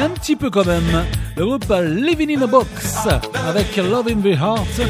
un 0.00 0.08
petit 0.10 0.34
peu 0.34 0.50
quand 0.50 0.64
même. 0.64 1.04
Le 1.36 1.46
groupe 1.46 1.72
Living 1.82 2.36
in 2.36 2.42
a 2.42 2.46
Box 2.46 2.96
avec 3.48 3.76
Love 3.76 4.08
in 4.08 4.20
the 4.20 4.34
Heart. 4.34 4.80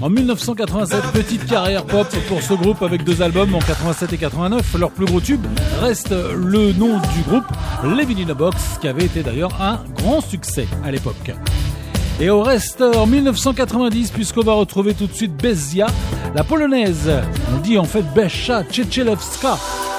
En 0.00 0.08
1987, 0.08 1.02
petite 1.12 1.46
carrière 1.46 1.84
pop 1.84 2.06
pour 2.28 2.42
ce 2.42 2.54
groupe 2.54 2.82
avec 2.82 3.04
deux 3.04 3.22
albums 3.22 3.54
en 3.54 3.58
87 3.58 4.12
et 4.12 4.18
89. 4.18 4.78
Leur 4.78 4.90
plus 4.90 5.06
gros 5.06 5.20
tube 5.20 5.44
reste 5.80 6.10
le 6.10 6.72
nom 6.72 6.98
du 7.14 7.22
groupe 7.28 7.44
Living 7.84 8.24
in 8.26 8.30
a 8.30 8.34
Box, 8.34 8.78
qui 8.80 8.88
avait 8.88 9.04
été 9.04 9.22
d'ailleurs 9.22 9.60
un 9.60 9.80
grand 9.94 10.20
succès 10.20 10.66
à 10.84 10.90
l'époque. 10.90 11.32
Et 12.20 12.30
au 12.30 12.42
reste, 12.42 12.82
en 12.82 13.06
1990, 13.06 14.10
puisqu'on 14.12 14.42
va 14.42 14.52
retrouver 14.52 14.94
tout 14.94 15.06
de 15.06 15.14
suite 15.14 15.34
Bezia, 15.34 15.86
la 16.34 16.44
polonaise, 16.44 17.10
on 17.54 17.60
dit 17.60 17.78
en 17.78 17.84
fait 17.84 18.04
Besha 18.14 18.64
Czechelewska, 18.64 19.58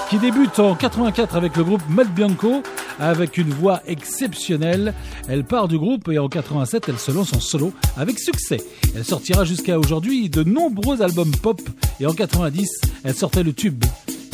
qui 0.10 0.18
débute 0.18 0.60
en 0.60 0.76
84 0.76 1.36
avec 1.36 1.58
le 1.58 1.64
groupe 1.64 1.82
Mad 1.90 2.08
Bianco, 2.14 2.62
avec 3.00 3.38
une 3.38 3.50
voix 3.50 3.82
exceptionnelle. 3.88 4.94
Elle 5.28 5.44
part 5.44 5.68
du 5.68 5.78
groupe 5.78 6.08
et 6.10 6.20
en 6.20 6.30
87, 6.30 6.90
elle 6.90 7.00
se 7.00 7.12
lance 7.12 7.34
en 7.34 7.40
solo 7.40 7.74
avec 7.98 8.20
succès. 8.20 8.58
Elle 8.96 9.06
sortira 9.06 9.46
jusqu'à 9.46 9.80
aujourd'hui 9.80 10.30
de 10.30 10.44
nombreux 10.44 11.02
albums 11.02 11.36
pop 11.42 11.62
et 12.00 12.06
en 12.06 12.14
90, 12.14 12.70
elle 13.04 13.16
sortait 13.16 13.44
le 13.44 13.54
tube. 13.54 13.84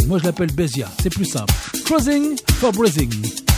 Moi, 0.07 0.18
je 0.18 0.24
l'appelle 0.24 0.51
Bezia, 0.51 0.88
c'est 1.01 1.14
plus 1.14 1.26
simple. 1.26 1.53
Closing 1.86 2.36
for 2.60 2.72
Breathing. 2.72 3.49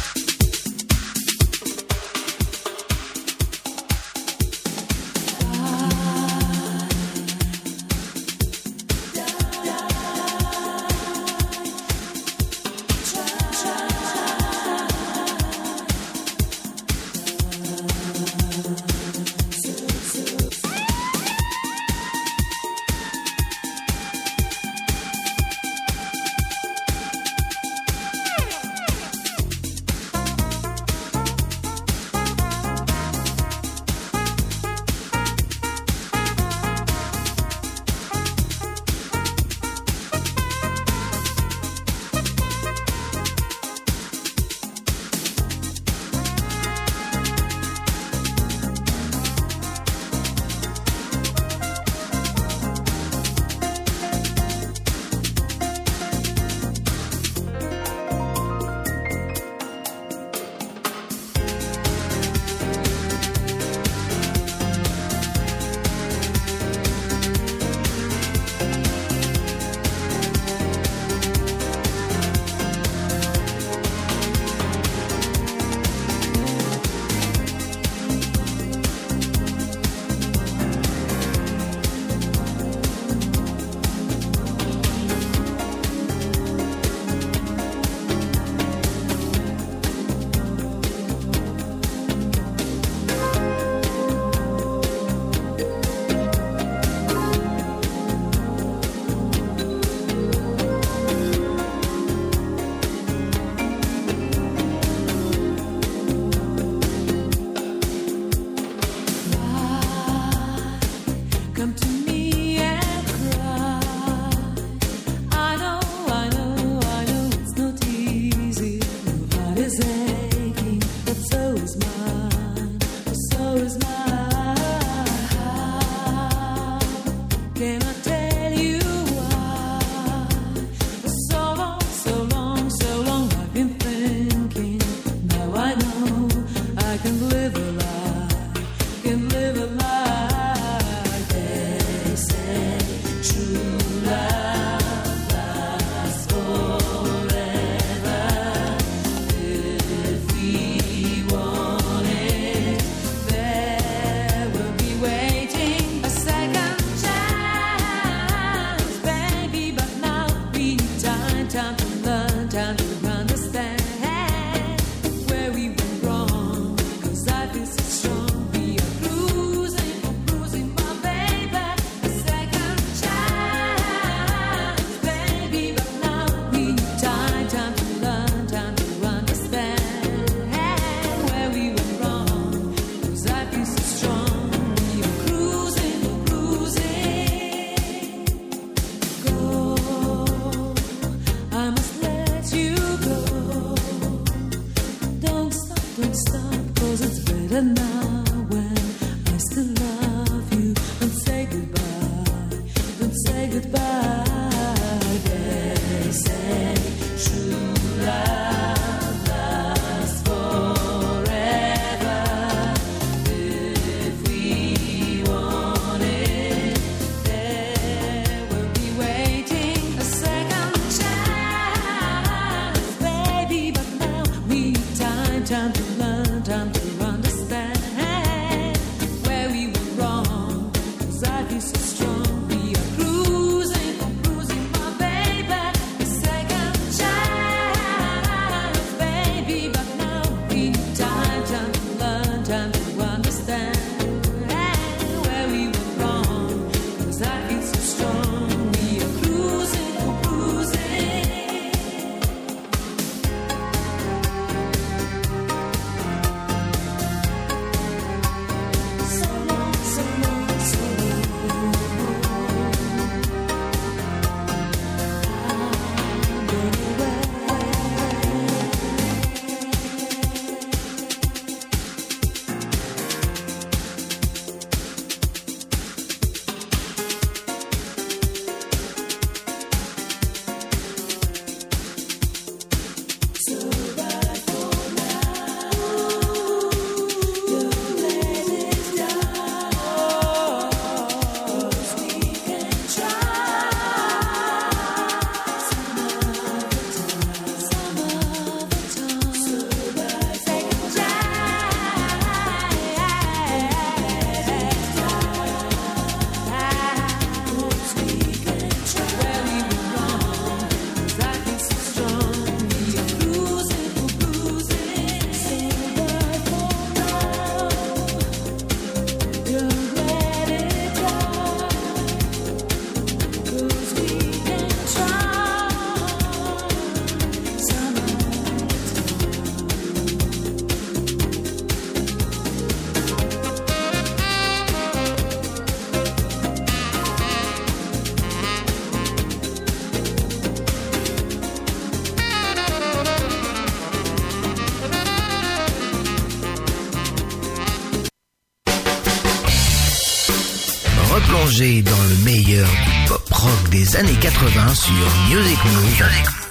Années 354.02 354.18
80 354.20 354.74
sur 354.74 354.94
Music 355.30 355.60
Move 355.64 356.04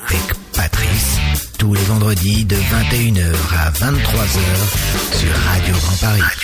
avec 0.07 0.23
Patrice, 0.55 1.19
tous 1.59 1.75
les 1.75 1.83
vendredis 1.83 2.45
de 2.45 2.55
21h 2.55 3.35
à 3.59 3.71
23h 3.73 5.19
sur 5.19 5.35
Radio 5.49 5.75
Grand 5.75 5.97
Paris. 5.97 6.40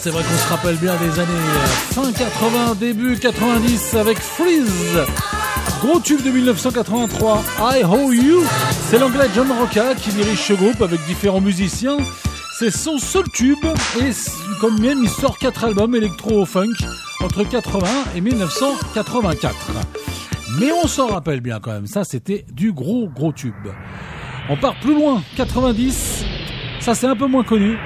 C'est 0.00 0.10
vrai 0.10 0.22
qu'on 0.22 0.38
se 0.38 0.48
rappelle 0.48 0.76
bien 0.76 0.96
des 0.96 1.20
années 1.20 1.30
euh, 1.30 1.66
fin 1.92 2.10
80, 2.10 2.74
début 2.76 3.18
90 3.18 3.94
avec 3.96 4.18
Freeze. 4.18 4.98
Gros 5.82 6.00
tube 6.00 6.22
de 6.22 6.30
1983, 6.30 7.42
I 7.60 7.84
Owe 7.84 8.12
You. 8.14 8.42
C'est 8.88 8.98
l'anglais 8.98 9.26
John 9.34 9.52
Rocca 9.52 9.94
qui 9.94 10.10
dirige 10.10 10.38
ce 10.38 10.54
groupe 10.54 10.80
avec 10.80 11.04
différents 11.04 11.42
musiciens. 11.42 11.98
C'est 12.58 12.70
son 12.70 12.98
seul 12.98 13.24
tube 13.34 13.64
et 14.00 14.10
comme 14.60 14.80
même 14.80 15.00
il 15.02 15.10
sort 15.10 15.38
quatre 15.38 15.64
albums 15.64 15.94
électro-funk 15.94 16.76
entre 17.22 17.44
80 17.44 17.86
et 18.16 18.22
1984. 18.22 19.54
Mais 20.58 20.72
on 20.72 20.86
s'en 20.86 21.08
rappelle 21.08 21.42
bien 21.42 21.60
quand 21.60 21.72
même, 21.72 21.86
ça 21.86 22.04
c'était 22.04 22.46
du 22.50 22.72
gros 22.72 23.08
gros 23.08 23.32
tube. 23.32 23.54
On 24.48 24.56
part 24.56 24.80
plus 24.80 24.94
loin, 24.94 25.22
90, 25.36 26.24
ça 26.80 26.94
c'est 26.94 27.06
un 27.06 27.16
peu 27.16 27.26
moins 27.26 27.44
connu. 27.44 27.76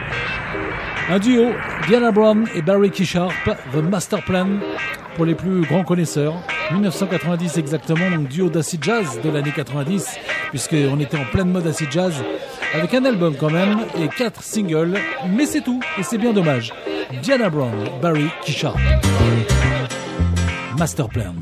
Un 1.11 1.19
duo, 1.19 1.53
Diana 1.87 2.12
Brown 2.12 2.47
et 2.55 2.62
Barry 2.62 2.91
Keysharp, 2.91 3.32
The 3.72 3.76
Master 3.76 4.24
Plan, 4.24 4.49
pour 5.16 5.26
les 5.26 5.35
plus 5.35 5.62
grands 5.62 5.85
connaisseurs. 5.85 6.35
1990 6.72 7.59
exactement, 7.59 8.11
donc 8.11 8.28
duo 8.28 8.49
d'acid 8.49 8.82
jazz 8.82 9.20
de 9.22 9.28
l'année 9.28 9.53
90, 9.55 10.16
puisqu'on 10.49 10.99
était 10.99 11.18
en 11.18 11.26
pleine 11.26 11.51
mode 11.51 11.66
acid 11.66 11.93
jazz, 11.93 12.14
avec 12.72 12.95
un 12.95 13.05
album 13.05 13.35
quand 13.39 13.51
même 13.51 13.80
et 13.99 14.09
quatre 14.09 14.43
singles, 14.43 14.99
mais 15.28 15.45
c'est 15.45 15.61
tout, 15.61 15.80
et 15.99 16.03
c'est 16.03 16.16
bien 16.16 16.32
dommage. 16.32 16.72
Diana 17.22 17.51
Brown, 17.51 17.74
Barry 18.01 18.28
Keysharp. 18.45 18.78
Master 20.78 21.09
Plan. 21.09 21.35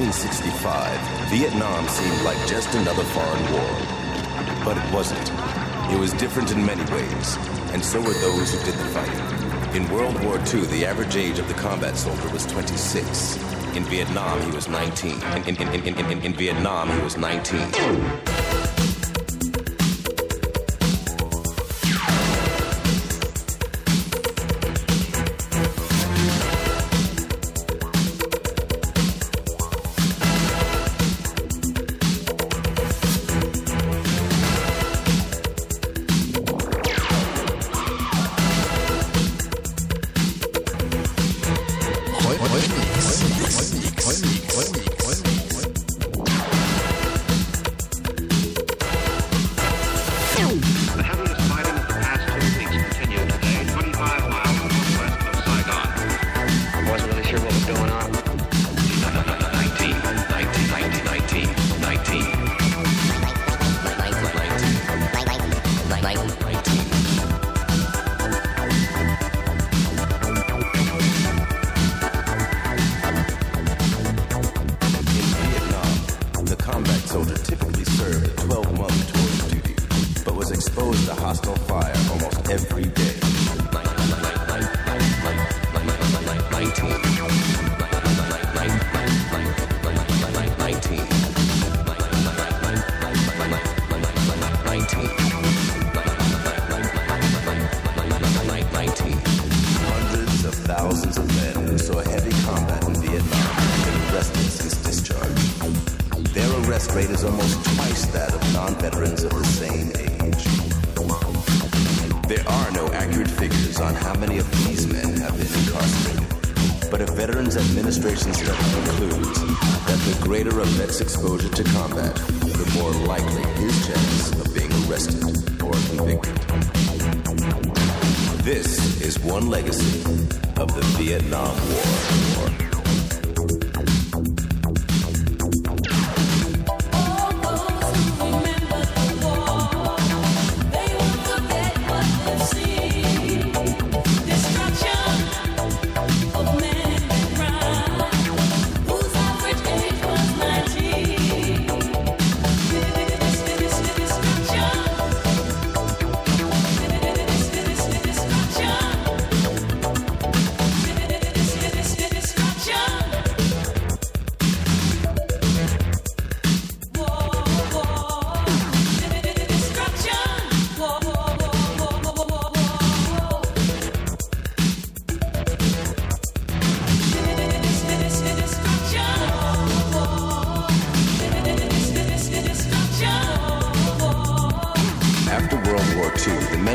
1965, 0.00 1.28
Vietnam 1.28 1.86
seemed 1.86 2.22
like 2.22 2.38
just 2.48 2.74
another 2.74 3.04
foreign 3.04 3.52
war. 3.52 3.76
But 4.64 4.78
it 4.78 4.94
wasn't. 4.94 5.30
It 5.92 5.98
was 5.98 6.14
different 6.14 6.50
in 6.52 6.64
many 6.64 6.90
ways, 6.90 7.36
and 7.74 7.84
so 7.84 8.00
were 8.00 8.14
those 8.14 8.50
who 8.50 8.64
did 8.64 8.80
the 8.80 8.88
fighting. 8.94 9.76
In 9.76 9.92
World 9.92 10.18
War 10.24 10.38
II, 10.38 10.62
the 10.72 10.86
average 10.86 11.16
age 11.16 11.38
of 11.38 11.48
the 11.48 11.54
combat 11.54 11.98
soldier 11.98 12.30
was 12.30 12.46
26. 12.46 13.36
In 13.76 13.84
Vietnam, 13.84 14.40
he 14.40 14.50
was 14.52 14.68
19. 14.68 15.22
In, 15.46 15.56
in, 15.56 15.86
in, 15.86 16.22
in, 16.22 16.32
Vietnam, 16.32 16.88
he 16.88 17.02
was 17.02 17.18
19. 17.18 18.79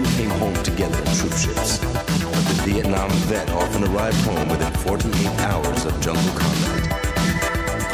Men 0.01 0.11
came 0.17 0.29
home 0.41 0.53
together 0.55 0.97
in 0.97 1.05
troop 1.15 1.31
ships. 1.39 1.79
But 1.79 2.43
the 2.49 2.57
Vietnam 2.67 3.09
vet 3.31 3.49
often 3.51 3.83
arrived 3.85 4.19
home 4.27 4.49
within 4.49 4.73
48 4.83 5.27
hours 5.47 5.85
of 5.85 5.93
jungle 6.01 6.33
combat. 6.35 6.83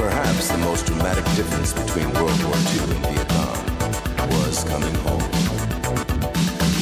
Perhaps 0.02 0.48
the 0.50 0.58
most 0.58 0.88
dramatic 0.88 1.26
difference 1.38 1.74
between 1.74 2.08
World 2.18 2.42
War 2.46 2.58
II 2.74 2.82
and 2.94 3.02
Vietnam 3.06 3.58
was 4.34 4.64
coming 4.64 4.96
home. 5.06 5.28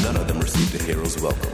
None 0.05 0.15
of 0.15 0.25
them 0.29 0.39
received 0.39 0.73
a 0.79 0.83
hero's 0.87 1.19
welcome. 1.21 1.53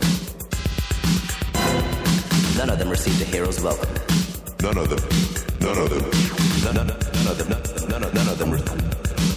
None 2.57 2.69
of 2.69 2.77
them 2.77 2.89
received 2.89 3.19
a 3.21 3.25
hero's 3.25 3.59
welcome. 3.61 3.93
None 4.61 4.77
of 4.77 4.87
them. 4.91 5.01
None 5.65 5.77
of 5.83 5.89
them. 5.89 6.03
None, 6.65 6.75
none, 6.75 6.87
none 7.17 7.27
of 7.31 7.37
them. 7.39 7.49
None, 7.89 8.01
none, 8.01 8.13
none 8.13 8.29
of 8.29 8.37
them. 8.37 8.51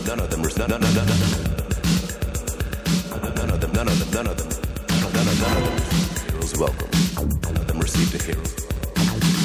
None 0.08 0.20
of 0.20 0.28
them. 0.30 0.42
None, 0.42 0.70
none, 0.70 0.80
none, 0.80 0.94
none. 0.94 1.06
None 1.06 1.47
None 4.12 4.26
of 4.26 4.36
them, 4.36 4.48
none 4.88 5.28
of, 5.28 5.40
none 5.40 5.56
of 5.56 5.64
them, 5.64 6.32
heroes 6.32 6.58
welcome. 6.58 6.90
None 7.42 7.56
of 7.56 7.66
them 7.66 7.78
received 7.78 8.14
a 8.14 8.22
hero. 8.24 8.42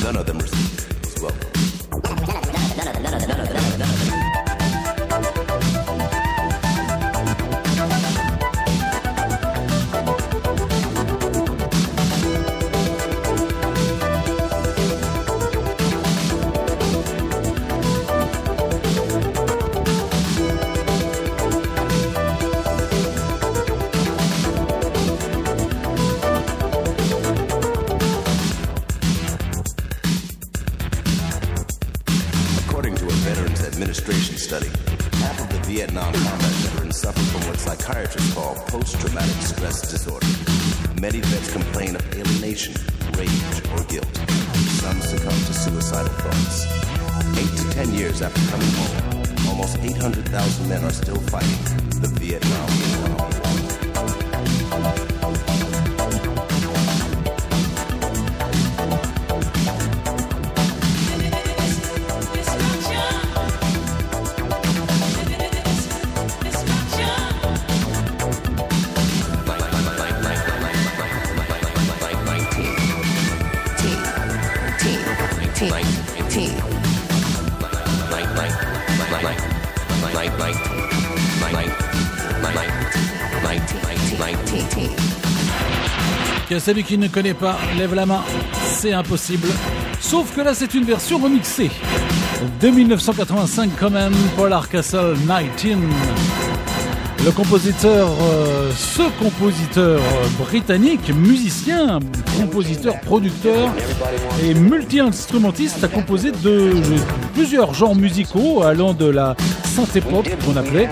None 0.04 0.18
of 0.18 0.26
them 0.26 0.40
received 0.40 0.80
a 0.80 0.94
hero's 0.94 1.22
welcome. 1.22 1.50
None 1.92 2.24
of 2.24 2.46
them, 2.48 2.64
none 2.78 2.88
of 2.88 2.94
them, 2.94 3.04
none 3.04 3.14
of 3.14 3.22
them, 3.22 3.30
none 3.30 3.40
of 3.40 3.50
them, 3.50 3.80
none 3.80 3.90
of 3.90 4.10
them. 4.10 4.23
Celui 86.64 86.84
qui 86.84 86.98
ne 86.98 87.10
connaît 87.10 87.34
pas 87.34 87.58
lève 87.78 87.94
la 87.94 88.06
main, 88.06 88.22
c'est 88.64 88.94
impossible. 88.94 89.48
Sauf 90.00 90.34
que 90.34 90.42
là, 90.42 90.54
c'est 90.54 90.74
une 90.74 90.86
version 90.86 91.18
remixée. 91.18 91.70
De 92.62 92.70
1985 92.70 93.72
quand 93.78 93.90
même, 93.90 94.14
Paul 94.38 94.56
Castle 94.72 95.16
19. 95.18 95.80
Le 97.26 97.32
compositeur, 97.32 98.10
euh, 98.22 98.72
ce 98.76 99.04
compositeur 99.22 100.02
britannique, 100.40 101.14
musicien, 101.14 102.00
compositeur, 102.38 103.00
producteur 103.02 103.70
et 104.44 104.54
multi-instrumentiste 104.54 105.84
a 105.84 105.88
composé 105.88 106.32
de 106.32 106.74
plusieurs 107.34 107.74
genres 107.74 107.96
musicaux 107.96 108.64
allant 108.64 108.94
de 108.94 109.06
la 109.06 109.36
synthé 109.64 110.02
pop 110.02 110.28
qu'on 110.46 110.58
appelait 110.58 110.90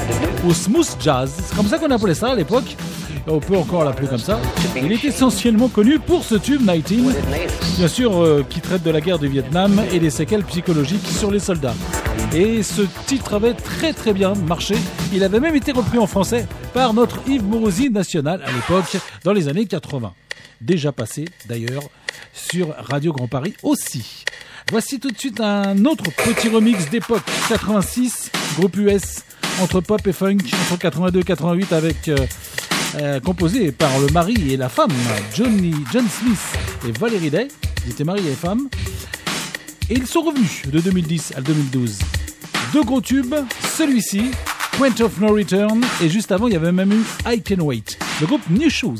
au 0.48 0.54
smooth 0.54 0.88
jazz. 1.00 1.34
C'est 1.46 1.56
comme 1.56 1.68
ça 1.68 1.78
qu'on 1.78 1.92
appelait 1.92 2.14
ça 2.14 2.32
à 2.32 2.36
l'époque. 2.36 2.78
On 3.28 3.40
peut 3.40 3.56
encore 3.56 3.84
l'appeler 3.84 4.08
comme 4.08 4.20
ça. 4.20 4.40
Il 4.76 4.92
est 4.92 5.04
essentiellement 5.04 5.68
connu 5.68 6.00
pour 6.00 6.24
ce 6.24 6.36
tube 6.36 6.62
19, 6.62 7.78
bien 7.78 7.88
sûr, 7.88 8.22
euh, 8.22 8.46
qui 8.50 8.62
traite 8.62 8.84
de 8.84 8.90
la 8.90 9.00
guerre 9.00 9.20
du 9.20 9.28
Vietnam 9.28 9.82
et 9.92 10.00
des 10.00 10.10
séquelles 10.10 10.44
psychologiques 10.44 11.06
sur 11.08 11.32
les 11.32 11.40
soldats. 11.40 11.76
Et 12.34 12.64
ce 12.64 12.82
titre 13.06 13.36
avait 13.36 13.54
très 13.54 13.94
très 13.94 14.14
bien 14.14 14.34
marché. 14.34 14.76
Il 15.14 15.24
avait 15.24 15.40
même 15.40 15.56
été 15.56 15.72
repris 15.72 15.98
en 15.98 16.08
français 16.08 16.48
par 16.74 16.94
notre 16.94 17.20
Yves 17.28 17.44
Morosi 17.44 17.90
national 17.90 18.42
à 18.44 18.52
l'époque, 18.52 18.98
dans 19.24 19.34
les 19.34 19.48
années 19.48 19.66
80. 19.66 20.14
Déjà 20.60 20.92
passé 20.92 21.26
d'ailleurs 21.48 21.84
sur 22.34 22.74
Radio 22.78 23.14
Grand 23.14 23.28
Paris 23.28 23.54
aussi. 23.64 24.26
Voici 24.72 25.00
tout 25.00 25.10
de 25.10 25.18
suite 25.18 25.42
un 25.42 25.86
autre 25.86 26.06
petit 26.26 26.50
remix 26.50 26.90
d'époque 26.90 27.24
86, 27.50 28.32
groupe 28.58 28.78
US, 28.78 29.24
entre 29.62 29.82
pop 29.82 30.06
et 30.08 30.14
funk, 30.14 30.38
entre 30.64 30.80
82 30.80 31.20
et 31.20 31.24
88 31.24 31.74
avec... 31.74 32.08
Euh, 32.08 32.18
euh, 32.96 33.20
composé 33.20 33.72
par 33.72 34.00
le 34.00 34.08
mari 34.08 34.54
et 34.54 34.58
la 34.58 34.70
femme, 34.70 34.92
Johnny, 35.36 35.74
John 35.92 36.06
Smith 36.10 36.58
et 36.88 36.92
Valérie 36.92 37.30
Day. 37.30 37.48
Ils 37.86 37.92
étaient 37.92 38.04
mariés 38.04 38.32
et 38.32 38.36
femmes. 38.36 38.70
Et 39.90 39.96
ils 39.96 40.08
sont 40.08 40.22
revenus 40.22 40.64
de 40.68 40.80
2010 40.80 41.34
à 41.36 41.42
2012. 41.42 42.00
Deux 42.74 42.84
gros 42.84 43.02
tubes, 43.02 43.36
celui-ci, 43.76 44.32
Point 44.78 45.00
of 45.02 45.20
No 45.20 45.34
Return, 45.34 45.82
et 46.02 46.10
juste 46.10 46.32
avant, 46.32 46.48
il 46.48 46.54
y 46.54 46.56
avait 46.56 46.72
même 46.72 46.92
eu 46.92 47.04
I 47.26 47.42
Can 47.42 47.62
Wait, 47.64 47.98
le 48.20 48.28
groupe 48.28 48.42
New 48.50 48.70
Shoes. 48.70 49.00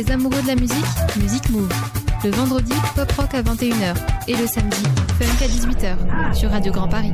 les 0.00 0.12
amoureux 0.12 0.40
de 0.42 0.46
la 0.46 0.54
musique, 0.54 1.16
Musique 1.20 1.50
Move. 1.50 1.68
Le 2.24 2.30
vendredi, 2.30 2.72
pop 2.94 3.10
rock 3.12 3.34
à 3.34 3.42
21h. 3.42 3.94
Et 4.28 4.34
le 4.34 4.46
samedi, 4.46 4.82
funk 5.18 5.44
à 5.44 5.48
18h. 5.48 6.34
Sur 6.34 6.50
Radio 6.50 6.72
Grand 6.72 6.88
Paris. 6.88 7.12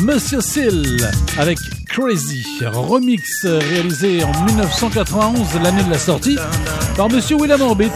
Monsieur 0.00 0.40
Seal 0.40 0.82
avec 1.36 1.58
Crazy, 2.00 2.46
remix 2.72 3.44
réalisé 3.44 4.24
en 4.24 4.44
1991, 4.46 5.60
l'année 5.62 5.82
de 5.82 5.90
la 5.90 5.98
sortie, 5.98 6.38
par 6.96 7.10
Monsieur 7.10 7.36
William 7.36 7.60
Orbit. 7.60 7.90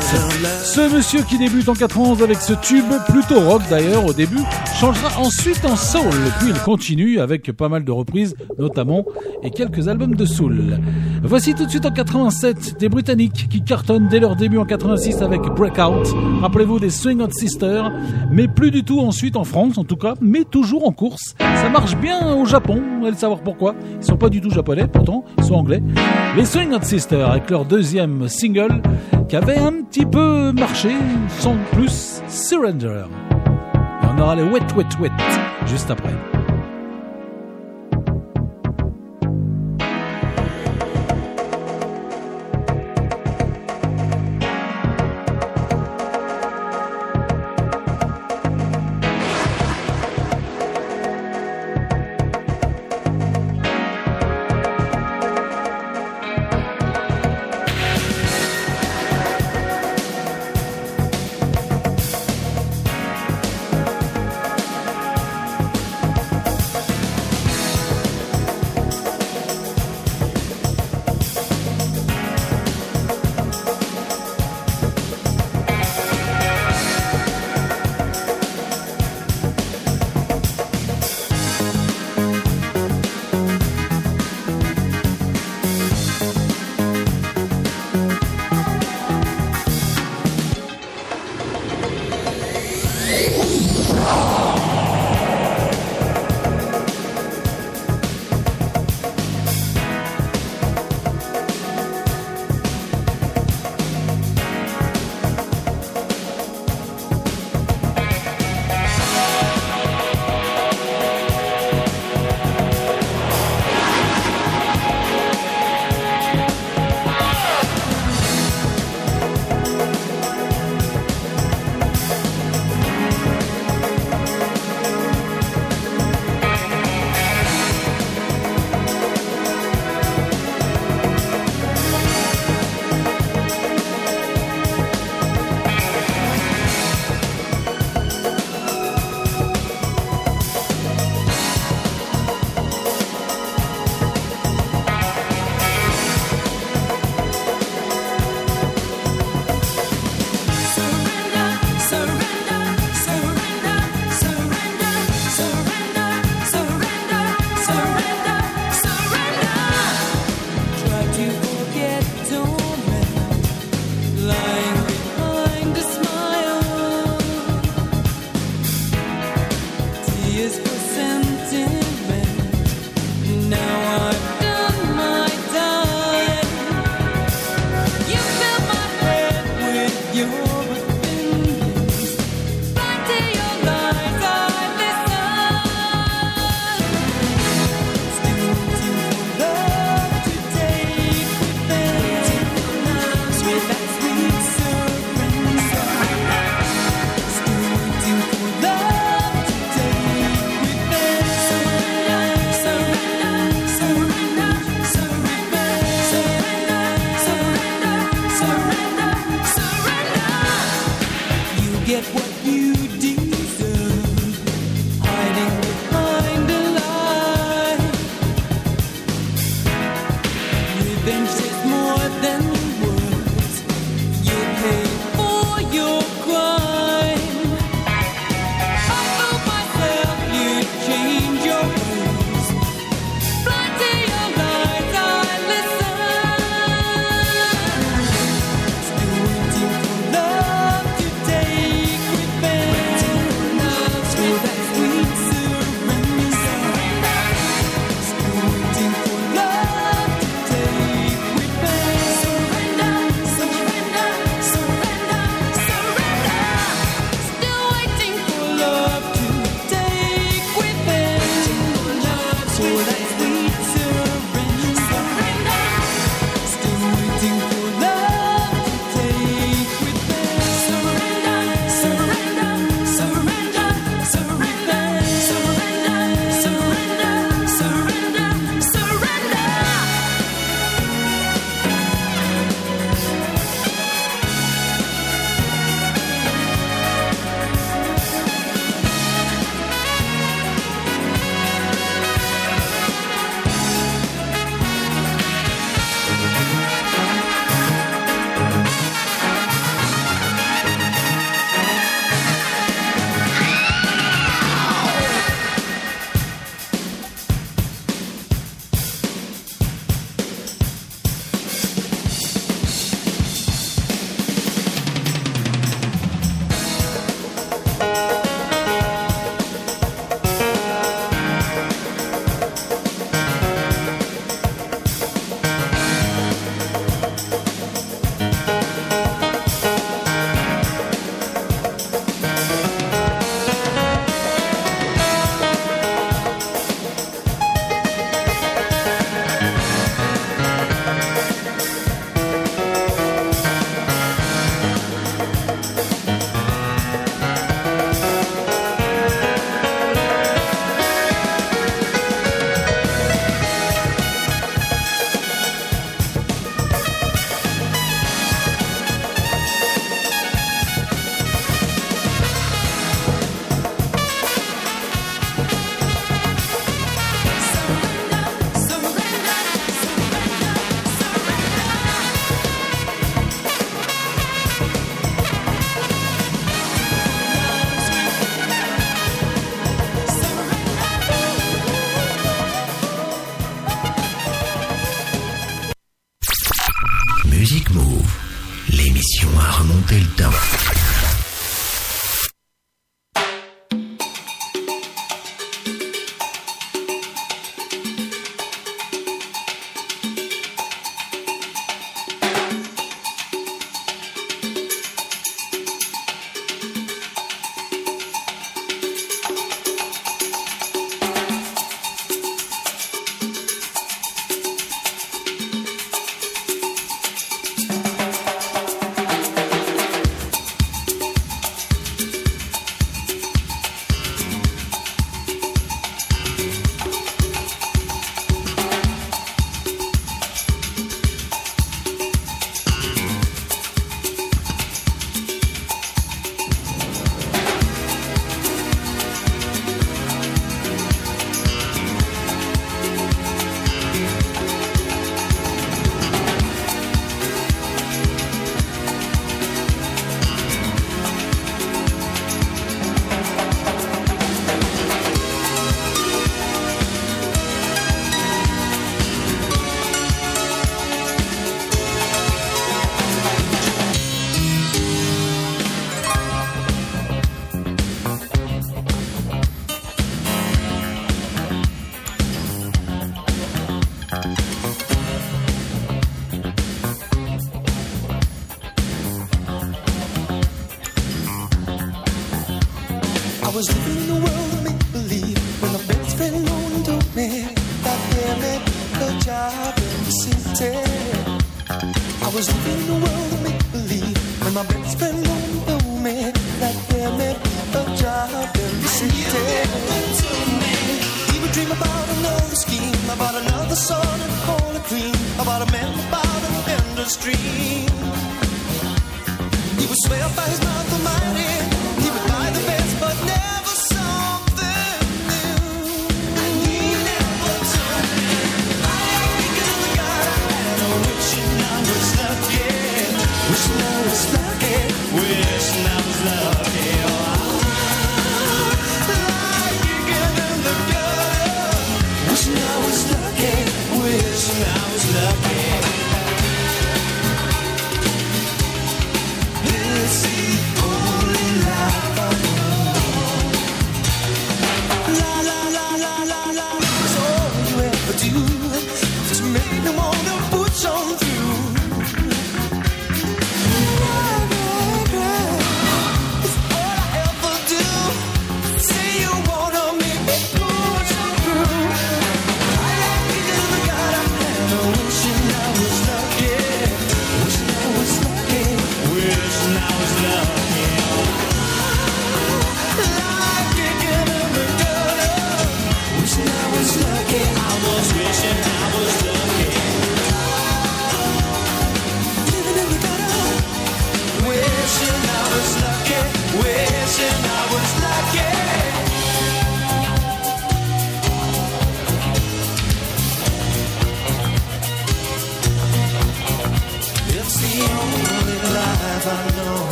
Ce 0.62 0.94
monsieur 0.94 1.22
qui 1.22 1.38
débute 1.38 1.66
en 1.70 1.74
91 1.74 2.22
avec 2.22 2.36
ce 2.36 2.52
tube, 2.52 2.84
plutôt 3.08 3.40
rock 3.40 3.62
d'ailleurs 3.70 4.04
au 4.04 4.12
début, 4.12 4.42
changera 4.78 5.18
ensuite 5.18 5.64
en 5.64 5.76
soul, 5.76 6.12
puis 6.38 6.50
il 6.50 6.58
continue 6.60 7.18
avec 7.18 7.50
pas 7.52 7.70
mal 7.70 7.84
de 7.84 7.92
reprises 7.92 8.34
notamment 8.58 9.06
et 9.42 9.50
quelques 9.50 9.88
albums 9.88 10.14
de 10.14 10.26
soul. 10.26 10.78
Voici 11.22 11.54
tout 11.54 11.64
de 11.64 11.70
suite 11.70 11.86
en 11.86 11.90
87 11.90 12.78
des 12.78 12.90
Britanniques 12.90 13.48
qui 13.48 13.62
cartonnent 13.62 14.08
dès 14.08 14.20
leur 14.20 14.36
début 14.36 14.58
en 14.58 14.66
86 14.66 15.22
avec 15.22 15.40
Breakout. 15.40 16.14
Rappelez-vous 16.42 16.78
des 16.78 16.90
Swing 16.90 17.22
Out 17.22 17.32
Sisters, 17.32 17.90
mais 18.30 18.48
plus 18.48 18.70
du 18.70 18.84
tout 18.84 19.00
ensuite 19.00 19.36
en 19.36 19.44
France 19.44 19.78
en 19.78 19.84
tout 19.84 19.96
cas, 19.96 20.14
mais 20.20 20.44
toujours 20.44 20.86
en 20.86 20.92
course. 20.92 21.34
Ça 21.38 21.70
marche 21.70 21.96
bien 21.96 22.34
au 22.36 22.44
Japon, 22.44 22.82
on 23.00 23.06
le 23.06 23.14
savoir 23.14 23.40
pourquoi. 23.40 23.74
Ils 23.98 24.04
sont 24.04 24.16
pas 24.16 24.28
du 24.28 24.40
tout 24.40 24.50
japonais 24.50 24.86
pourtant, 24.86 25.24
ils 25.38 25.44
sont 25.44 25.54
anglais. 25.54 25.82
Les 26.36 26.44
Swing 26.44 26.74
Out 26.74 26.84
Sisters 26.84 27.30
avec 27.30 27.50
leur 27.50 27.64
deuxième 27.64 28.28
single 28.28 28.82
qui 29.28 29.36
avait 29.36 29.58
un 29.58 29.82
petit 29.82 30.06
peu 30.06 30.52
marché, 30.52 30.90
sans 31.38 31.56
plus 31.72 32.22
Surrender. 32.28 33.04
Et 34.02 34.06
on 34.14 34.20
aura 34.20 34.34
les 34.34 34.42
Wet 34.42 34.60
Wet 34.76 34.84
Wet 35.00 35.10
juste 35.66 35.90
après. 35.90 36.33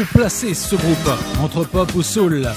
Où 0.00 0.04
placer 0.16 0.54
ce 0.54 0.76
groupe, 0.76 1.10
entre 1.42 1.64
pop 1.64 1.90
ou 1.94 2.02
soul. 2.02 2.48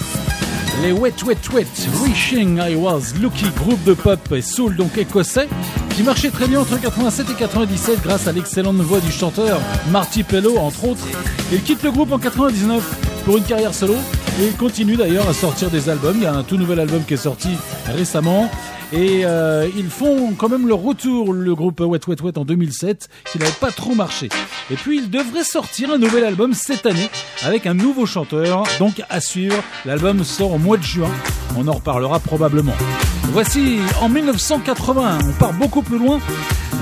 Les 0.82 0.92
Wet 0.92 1.14
Wet 1.26 1.38
Wet, 1.54 1.68
Wishing 2.02 2.60
I 2.60 2.76
Was 2.76 3.14
Lucky, 3.22 3.46
groupe 3.56 3.84
de 3.84 3.94
pop 3.94 4.20
et 4.32 4.42
soul 4.42 4.76
donc 4.76 4.98
écossais, 4.98 5.48
qui 5.96 6.04
marchait 6.04 6.30
très 6.30 6.48
bien 6.48 6.62
entre 6.62 6.80
87 6.80 7.30
et 7.30 7.34
97 7.34 8.02
grâce 8.04 8.28
à 8.28 8.32
l'excellente 8.32 8.78
voix 8.78 9.00
du 9.00 9.12
chanteur 9.12 9.60
Marty 9.92 10.24
Pello 10.24 10.58
entre 10.58 10.86
autres. 10.90 11.08
Il 11.52 11.62
quitte 11.62 11.84
le 11.84 11.92
groupe 11.92 12.12
en 12.12 12.20
99 12.20 12.84
pour 13.26 13.38
une 13.38 13.44
carrière 13.44 13.74
solo 13.74 13.96
et 14.42 14.50
continue 14.58 14.96
d'ailleurs 14.96 15.28
à 15.28 15.34
sortir 15.34 15.70
des 15.70 15.90
albums. 15.90 16.16
Il 16.18 16.24
y 16.24 16.28
a 16.28 16.34
un 16.34 16.44
tout 16.44 16.58
nouvel 16.58 16.80
album 16.80 17.04
qui 17.06 17.16
est 17.16 17.18
sorti 17.18 17.50
récemment. 17.88 18.50
Et 18.92 19.26
euh, 19.26 19.68
ils 19.76 19.90
font 19.90 20.34
quand 20.38 20.50
même 20.50 20.68
le 20.68 20.76
retour, 20.76 21.34
le 21.34 21.56
groupe 21.56 21.80
Wet 21.80 22.02
Wet 22.08 22.22
Wet 22.22 22.38
en 22.38 22.46
2007, 22.46 23.10
qui 23.32 23.40
n'avait 23.40 23.52
pas 23.60 23.72
trop 23.72 23.96
marché. 23.96 24.30
Et 24.72 24.76
puis 24.76 24.98
ils 24.98 25.10
devraient 25.10 25.44
sortir 25.44 25.92
un 25.92 25.98
nouvel 25.98 26.24
album 26.24 26.54
cette 26.54 26.86
année 26.86 27.10
avec 27.44 27.66
un 27.66 27.74
nouveau 27.74 28.06
chanteur, 28.06 28.64
donc 28.80 29.02
à 29.10 29.20
suivre. 29.20 29.56
L'album 29.86 30.24
sort 30.24 30.54
au 30.54 30.58
mois 30.58 30.78
de 30.78 30.84
juin, 30.84 31.12
on 31.58 31.68
en 31.68 31.74
reparlera 31.74 32.20
probablement. 32.20 32.76
Voici 33.32 33.80
en 34.02 34.10
1980, 34.10 35.20
on 35.28 35.34
part 35.34 35.54
beaucoup 35.54 35.82
plus 35.82 35.98
loin. 35.98 36.20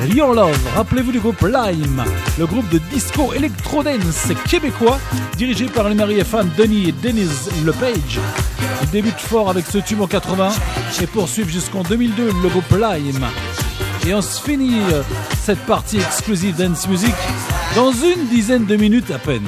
Your 0.07 0.33
Love, 0.33 0.57
rappelez-vous 0.75 1.11
du 1.11 1.19
groupe 1.19 1.41
Lime, 1.41 2.03
le 2.39 2.45
groupe 2.47 2.67
de 2.69 2.79
disco 2.91 3.33
électro-dance 3.33 4.29
québécois, 4.49 4.99
dirigé 5.37 5.65
par 5.67 5.89
les 5.89 5.95
maris 5.95 6.19
et 6.19 6.23
femmes 6.23 6.49
Denis 6.57 6.89
et 6.89 6.91
Denise 6.91 7.49
Lepage. 7.63 8.19
Ils 8.81 8.89
débutent 8.89 9.19
fort 9.19 9.49
avec 9.49 9.65
ce 9.67 9.77
tube 9.77 10.01
en 10.01 10.07
80 10.07 10.49
et 11.01 11.07
poursuivent 11.07 11.49
jusqu'en 11.49 11.83
2002 11.83 12.25
le 12.25 12.49
groupe 12.49 12.71
Lime. 12.71 13.27
Et 14.07 14.13
on 14.15 14.21
se 14.21 14.41
finit 14.41 14.79
euh, 14.91 15.03
cette 15.39 15.63
partie 15.65 15.97
exclusive 15.97 16.55
dance 16.55 16.87
music 16.87 17.13
dans 17.75 17.91
une 17.91 18.27
dizaine 18.27 18.65
de 18.65 18.75
minutes 18.75 19.11
à 19.11 19.17
peine. 19.17 19.47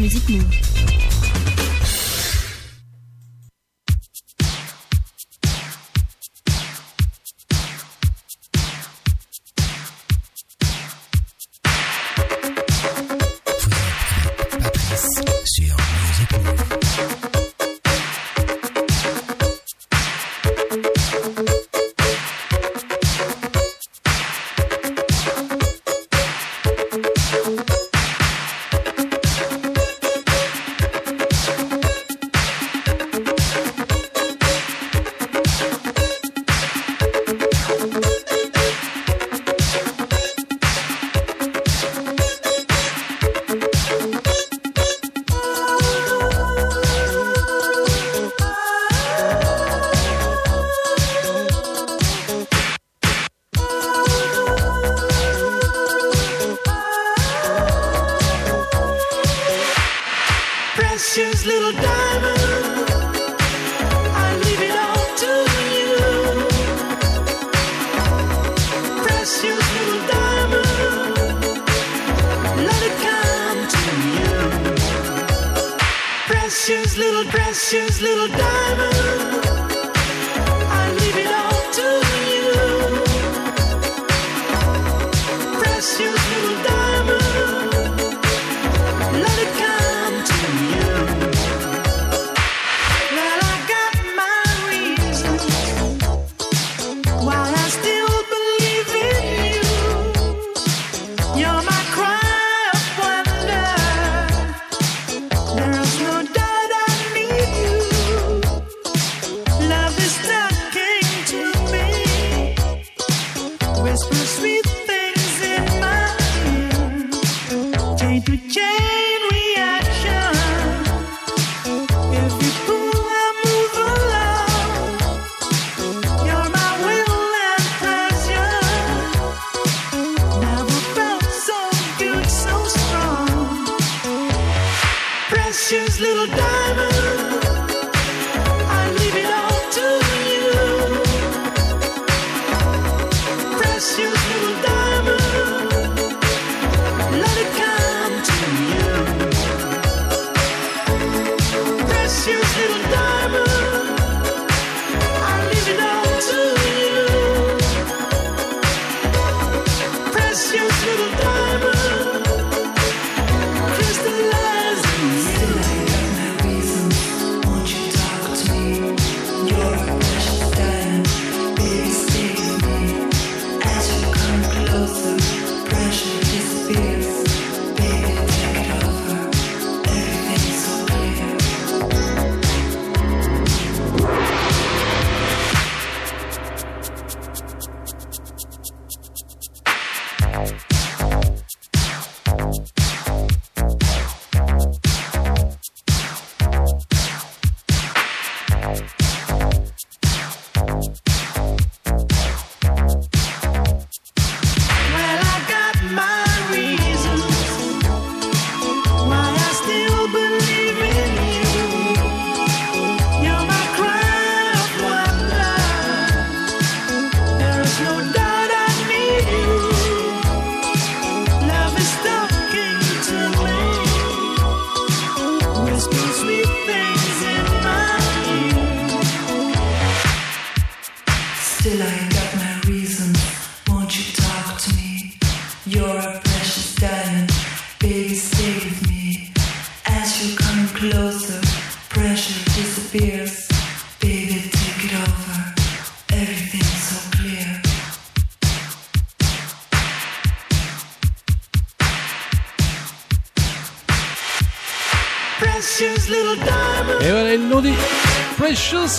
Music 0.00 0.30
Move. 0.30 0.69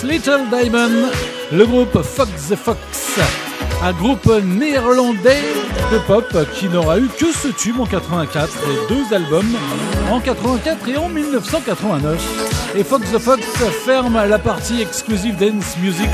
Little 0.04 0.48
Diamond, 0.50 1.10
le 1.52 1.66
groupe 1.66 2.02
Fox 2.02 2.48
the 2.48 2.56
Fox, 2.56 2.78
un 3.82 3.92
groupe 3.92 4.26
néerlandais 4.42 5.42
de 5.92 5.98
pop 6.06 6.26
qui 6.54 6.68
n'aura 6.68 6.98
eu 6.98 7.08
que 7.08 7.32
ce 7.32 7.48
tube 7.48 7.78
en 7.78 7.86
84 7.86 8.48
et 8.48 8.88
deux 8.92 9.14
albums 9.14 9.56
en 10.10 10.18
84 10.20 10.88
et 10.88 10.96
en 10.96 11.08
1989. 11.08 12.74
Et 12.76 12.82
Fox 12.84 13.10
the 13.12 13.18
Fox 13.18 13.42
ferme 13.84 14.20
la 14.28 14.38
partie 14.38 14.82
exclusive 14.82 15.36
dance 15.36 15.76
music, 15.80 16.08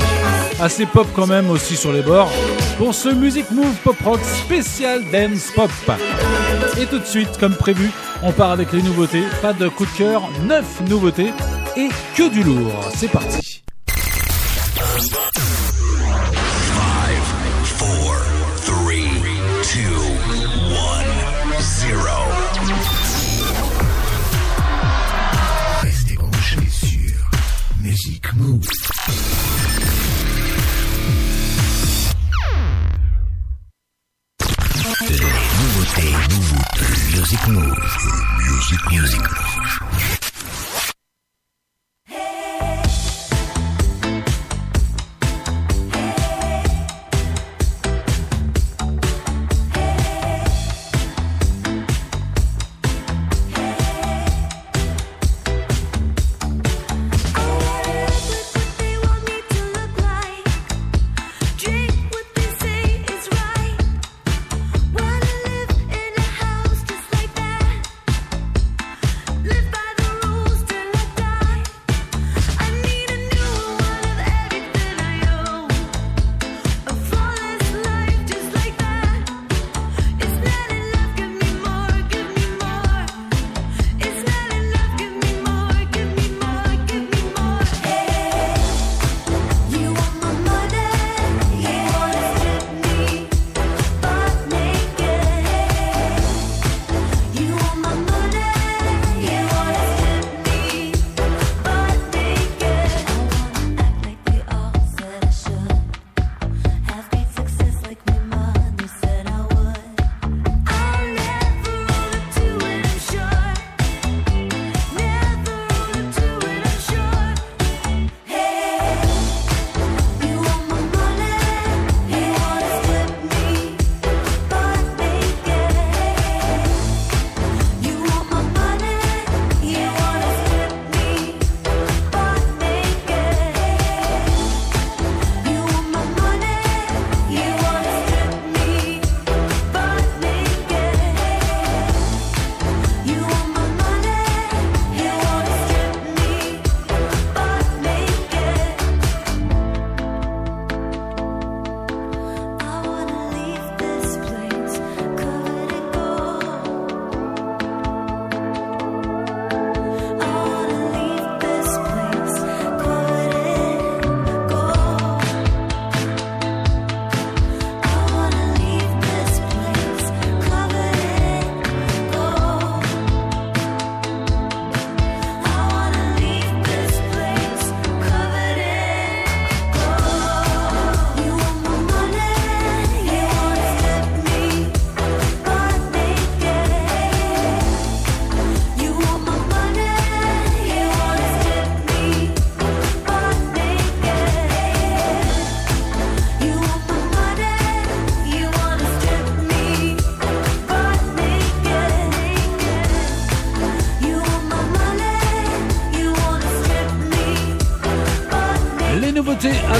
assez 0.61 0.85
pop 0.85 1.07
quand 1.15 1.27
même 1.27 1.49
aussi 1.49 1.75
sur 1.75 1.91
les 1.91 2.01
bords, 2.01 2.31
pour 2.77 2.93
ce 2.93 3.09
Music 3.09 3.49
Move 3.51 3.75
Pop 3.83 3.97
Rock 4.03 4.19
spécial 4.23 5.03
dance 5.11 5.51
pop. 5.55 5.71
Et 6.79 6.85
tout 6.85 6.99
de 6.99 7.05
suite, 7.05 7.37
comme 7.39 7.55
prévu, 7.55 7.89
on 8.23 8.31
part 8.31 8.51
avec 8.51 8.71
les 8.71 8.81
nouveautés. 8.81 9.23
Pas 9.41 9.53
de 9.53 9.67
coup 9.67 9.85
de 9.85 9.97
cœur, 9.97 10.29
neuf 10.43 10.81
nouveautés 10.87 11.33
et 11.75 11.89
que 12.15 12.29
du 12.29 12.43
lourd. 12.43 12.73
C'est 12.95 13.09
parti. 13.09 13.63
Five, 14.99 15.23
four, 17.79 18.19
three, 18.67 19.07
two, 19.63 19.95
one, 20.75 21.07
zero. 21.61 22.17
Restez 25.81 26.15
branchés 26.15 26.69
sur 26.69 27.15
Music 27.81 28.33
Move. 28.35 28.67
Les 35.07 35.15
nouveautés, 35.59 36.13
nouveautés, 36.29 36.91
Music 37.15 37.47
Move. 37.47 37.79
Music, 38.37 38.81
music 38.91 39.21
Move. 39.21 39.88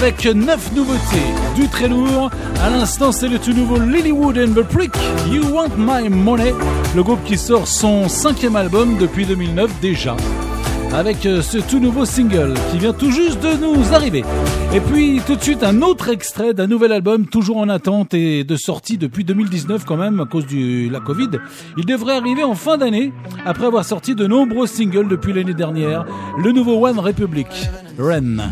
avec 0.01 0.25
9 0.25 0.75
nouveautés, 0.75 1.27
du 1.57 1.67
très 1.67 1.89
lourd. 1.89 2.29
À 2.63 2.69
l'instant, 2.69 3.11
c'est 3.11 3.27
le 3.27 3.37
tout 3.37 3.51
nouveau 3.51 3.77
Lilywood 3.77 4.37
and 4.37 4.53
the 4.53 4.63
Prick, 4.63 4.93
You 5.29 5.43
Want 5.51 5.71
My 5.77 6.07
Money, 6.07 6.53
le 6.95 7.03
groupe 7.03 7.21
qui 7.25 7.37
sort 7.37 7.67
son 7.67 8.07
cinquième 8.07 8.55
album 8.55 8.97
depuis 8.97 9.25
2009 9.25 9.69
déjà. 9.81 10.15
Avec 10.93 11.25
euh, 11.25 11.41
ce 11.41 11.57
tout 11.57 11.79
nouveau 11.79 12.05
single 12.05 12.53
qui 12.71 12.77
vient 12.77 12.93
tout 12.93 13.11
juste 13.11 13.41
de 13.41 13.53
nous 13.57 13.93
arriver. 13.93 14.23
Et 14.73 14.79
puis 14.79 15.21
tout 15.27 15.35
de 15.35 15.41
suite 15.41 15.63
un 15.63 15.81
autre 15.81 16.07
extrait 16.07 16.53
d'un 16.53 16.67
nouvel 16.67 16.93
album 16.93 17.25
toujours 17.25 17.57
en 17.57 17.67
attente 17.67 18.13
et 18.13 18.45
de 18.45 18.55
sortie 18.55 18.97
depuis 18.97 19.25
2019 19.25 19.83
quand 19.83 19.97
même 19.97 20.21
à 20.21 20.25
cause 20.25 20.47
de 20.47 20.89
la 20.89 21.01
Covid. 21.01 21.29
Il 21.77 21.85
devrait 21.85 22.15
arriver 22.15 22.43
en 22.43 22.55
fin 22.55 22.77
d'année 22.77 23.11
après 23.45 23.65
avoir 23.65 23.83
sorti 23.83 24.15
de 24.15 24.25
nombreux 24.27 24.65
singles 24.65 25.09
depuis 25.09 25.33
l'année 25.33 25.53
dernière. 25.53 26.05
Le 26.41 26.53
nouveau 26.53 26.87
One 26.87 26.99
Republic, 26.99 27.47
Ren. 27.99 28.49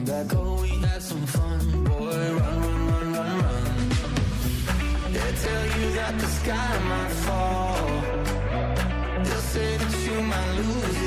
Oh, 0.00 0.64
they 5.12 5.32
tell 5.42 5.66
you 5.76 5.86
that 5.94 6.14
the 6.18 6.26
sky 6.26 6.78
might 6.88 7.14
fall. 7.26 7.86
They'll 9.24 9.46
say 9.54 9.76
that 9.76 9.94
you 10.06 10.22
might 10.22 10.52
lose 10.58 10.97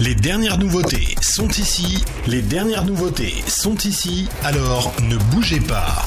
Les 0.00 0.14
dernières 0.14 0.58
nouveautés 0.58 1.14
sont 1.22 1.48
ici, 1.48 2.04
les 2.26 2.42
dernières 2.42 2.84
nouveautés 2.84 3.32
sont 3.48 3.76
ici, 3.76 4.28
alors 4.42 4.92
ne 5.00 5.16
bougez 5.16 5.60
pas. 5.60 6.04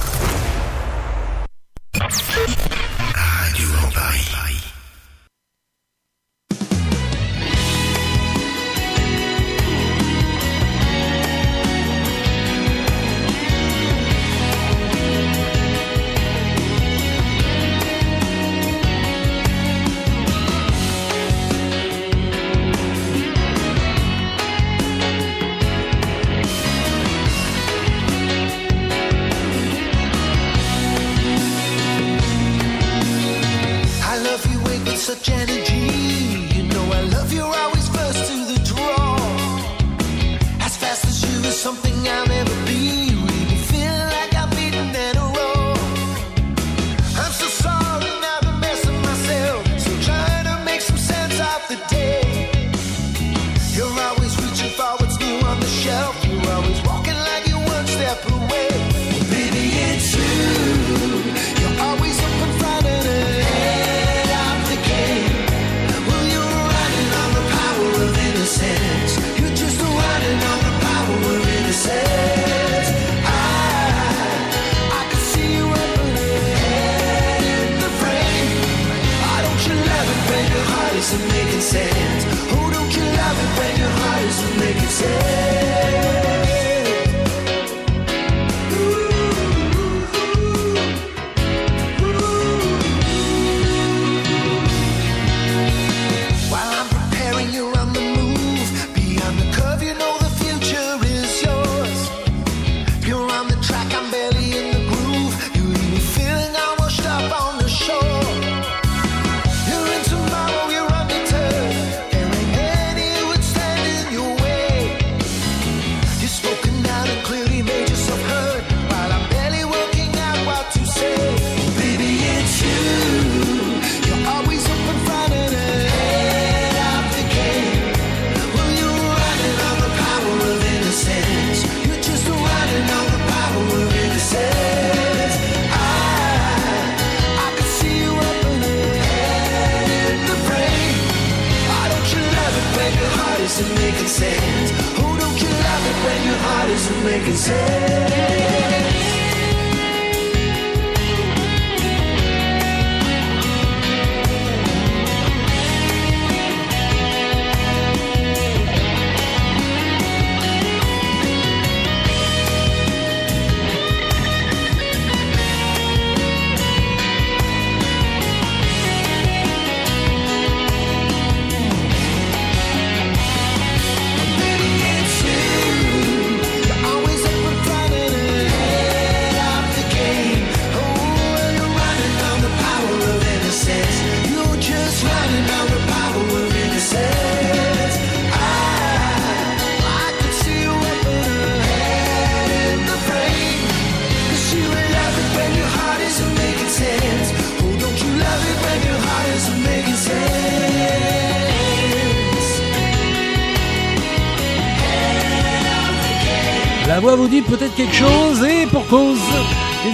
isn't 143.59 143.75
making 143.75 144.07
sense. 144.07 144.69
Who 144.97 145.17
don't 145.17 145.41
you 145.41 145.49
love 145.49 145.83
it 145.91 145.97
when 146.05 146.23
your 146.27 146.37
heart 146.45 146.69
isn't 146.69 147.03
making 147.03 147.35
sense? 147.35 148.66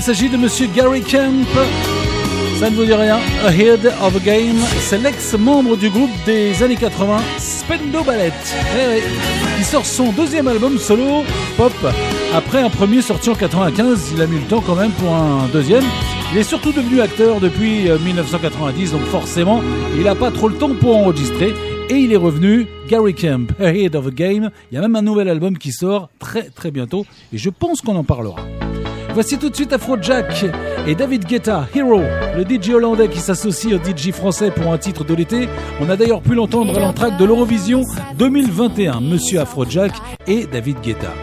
Il 0.04 0.08
s'agit 0.08 0.28
de 0.28 0.36
monsieur 0.36 0.68
Gary 0.68 1.00
Kemp. 1.00 1.48
Ça 2.60 2.70
ne 2.70 2.76
vous 2.76 2.84
dit 2.84 2.94
rien. 2.94 3.20
Ahead 3.46 3.86
of 4.02 4.18
a 4.18 4.20
Game, 4.20 4.58
c'est 4.82 4.98
l'ex-membre 4.98 5.78
du 5.78 5.90
groupe 5.90 6.10
des 6.26 6.62
années 6.62 6.76
80, 6.76 7.20
Spendo 7.38 8.04
Ballet. 8.04 8.34
Eh 8.78 9.02
il 9.58 9.64
sort 9.64 9.86
son 9.86 10.12
deuxième 10.12 10.50
album 10.50 10.78
solo, 10.78 11.24
Pop. 11.56 11.72
Après 12.34 12.60
un 12.60 12.70
premier 12.70 13.02
sorti 13.02 13.30
en 13.30 13.36
95, 13.36 14.12
il 14.14 14.22
a 14.22 14.28
mis 14.28 14.40
le 14.40 14.46
temps 14.46 14.60
quand 14.60 14.76
même 14.76 14.92
pour 14.92 15.16
un 15.16 15.48
deuxième. 15.54 15.86
Il 16.34 16.38
est 16.38 16.44
surtout 16.44 16.74
devenu 16.74 17.00
acteur 17.00 17.40
depuis 17.40 17.90
euh, 17.90 17.98
1990, 17.98 18.92
donc 18.92 19.04
forcément, 19.04 19.62
il 19.96 20.04
n'a 20.04 20.16
pas 20.16 20.32
trop 20.32 20.50
le 20.50 20.56
temps 20.56 20.76
pour 20.76 20.98
enregistrer. 20.98 21.54
Et 21.90 21.96
il 21.96 22.12
est 22.12 22.18
revenu, 22.18 22.68
Gary 22.90 23.14
Kemp, 23.14 23.54
Ahead 23.58 23.96
of 23.96 24.08
a 24.08 24.12
Game. 24.12 24.50
Il 24.70 24.76
y 24.76 24.78
a 24.78 24.82
même 24.82 24.98
un 24.98 25.02
nouvel 25.02 25.30
album 25.30 25.58
qui 25.58 25.72
sort 25.72 26.10
très 26.20 26.50
très 26.50 26.72
bientôt, 26.72 27.06
et 27.32 27.38
je 27.38 27.50
pense 27.50 27.80
qu'on 27.80 27.96
en 27.96 28.04
parlera. 28.04 28.44
Voici 29.14 29.38
tout 29.38 29.50
de 29.50 29.56
suite 29.56 29.72
Afrojack 29.72 30.46
et 30.88 30.96
David 30.96 31.26
Guetta, 31.26 31.68
Hero, 31.76 32.02
le 32.36 32.44
DJ 32.44 32.72
hollandais 32.72 33.10
qui 33.10 33.20
s'associe 33.20 33.72
au 33.74 33.78
DJ 33.78 34.12
français 34.12 34.50
pour 34.50 34.74
un 34.74 34.80
titre 34.80 35.04
de 35.04 35.14
l'été. 35.14 35.48
On 35.80 35.90
a 35.90 35.96
d'ailleurs 35.96 36.22
pu 36.22 36.34
l'entendre 36.34 36.76
à 36.76 36.80
l'entraque 36.80 37.18
de 37.18 37.26
l'Eurovision 37.26 37.84
2021, 38.18 39.02
Monsieur 39.02 39.42
Afrojack 39.42 39.92
et 40.26 40.48
David 40.48 40.82
Guetta. 40.82 41.14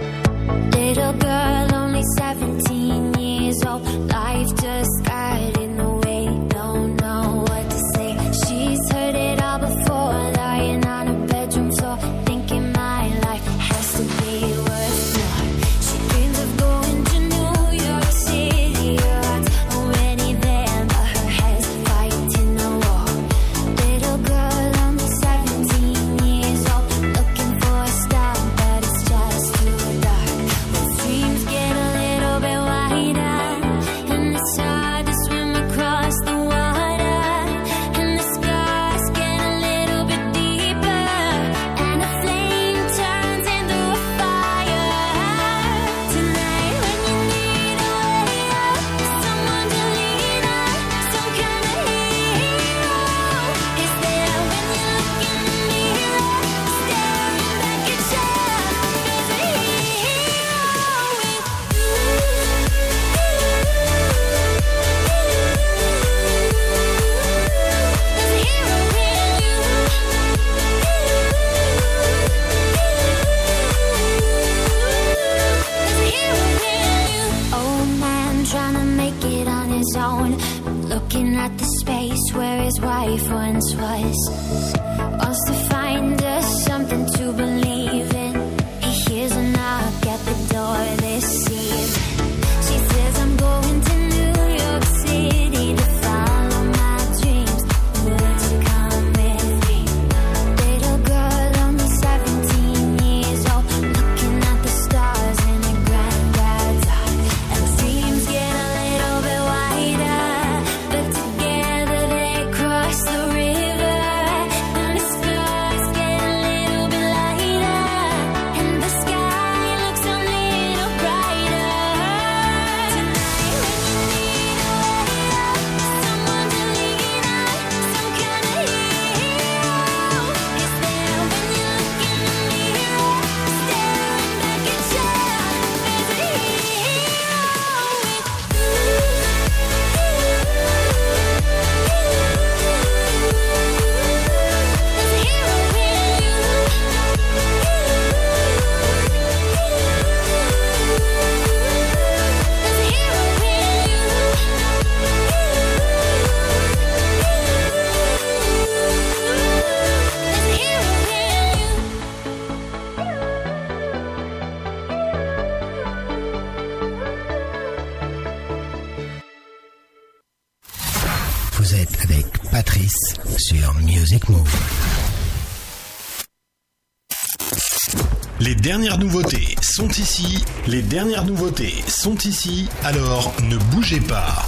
dernières 178.60 178.98
nouveautés 178.98 179.56
sont 179.62 179.88
ici, 179.88 180.44
les 180.66 180.82
dernières 180.82 181.24
nouveautés 181.24 181.82
sont 181.88 182.16
ici, 182.16 182.68
alors 182.84 183.32
ne 183.48 183.56
bougez 183.56 184.00
pas. 184.00 184.44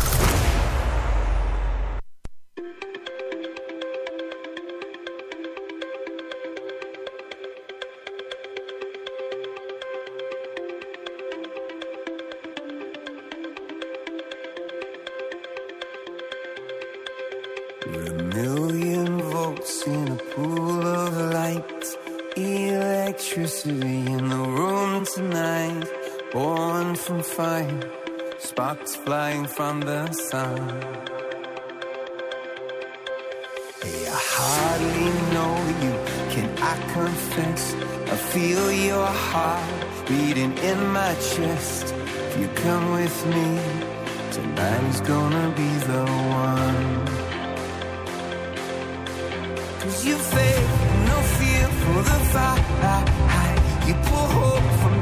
sound. 30.12 30.70
Hey, 33.82 34.06
I 34.06 34.20
hardly 34.36 35.10
know 35.34 35.54
you. 35.82 35.92
Can 36.34 36.48
I 36.58 36.74
confess? 36.92 37.74
I 38.12 38.16
feel 38.32 38.72
your 38.72 39.06
heart 39.06 40.08
beating 40.08 40.56
in 40.58 40.78
my 40.88 41.14
chest. 41.14 41.94
If 42.28 42.40
you 42.40 42.48
come 42.64 42.92
with 42.92 43.26
me, 43.26 43.48
tonight's 44.30 45.00
gonna 45.00 45.48
be 45.56 45.70
the 45.90 46.04
one. 46.44 47.06
Cause 49.80 50.04
you 50.06 50.16
fake 50.16 50.72
no 51.10 51.18
fear 51.38 51.66
for 51.82 52.02
the 52.10 52.18
fight. 52.32 52.72
You 53.86 53.94
pull 53.94 54.28
hope 54.38 54.80
from 54.80 55.01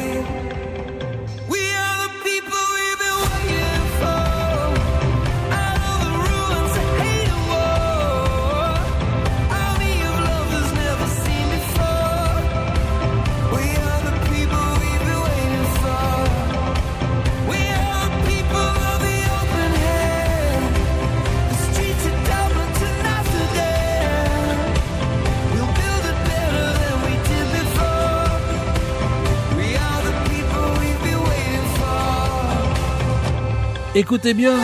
Écoutez 34.01 34.33
bien, 34.33 34.55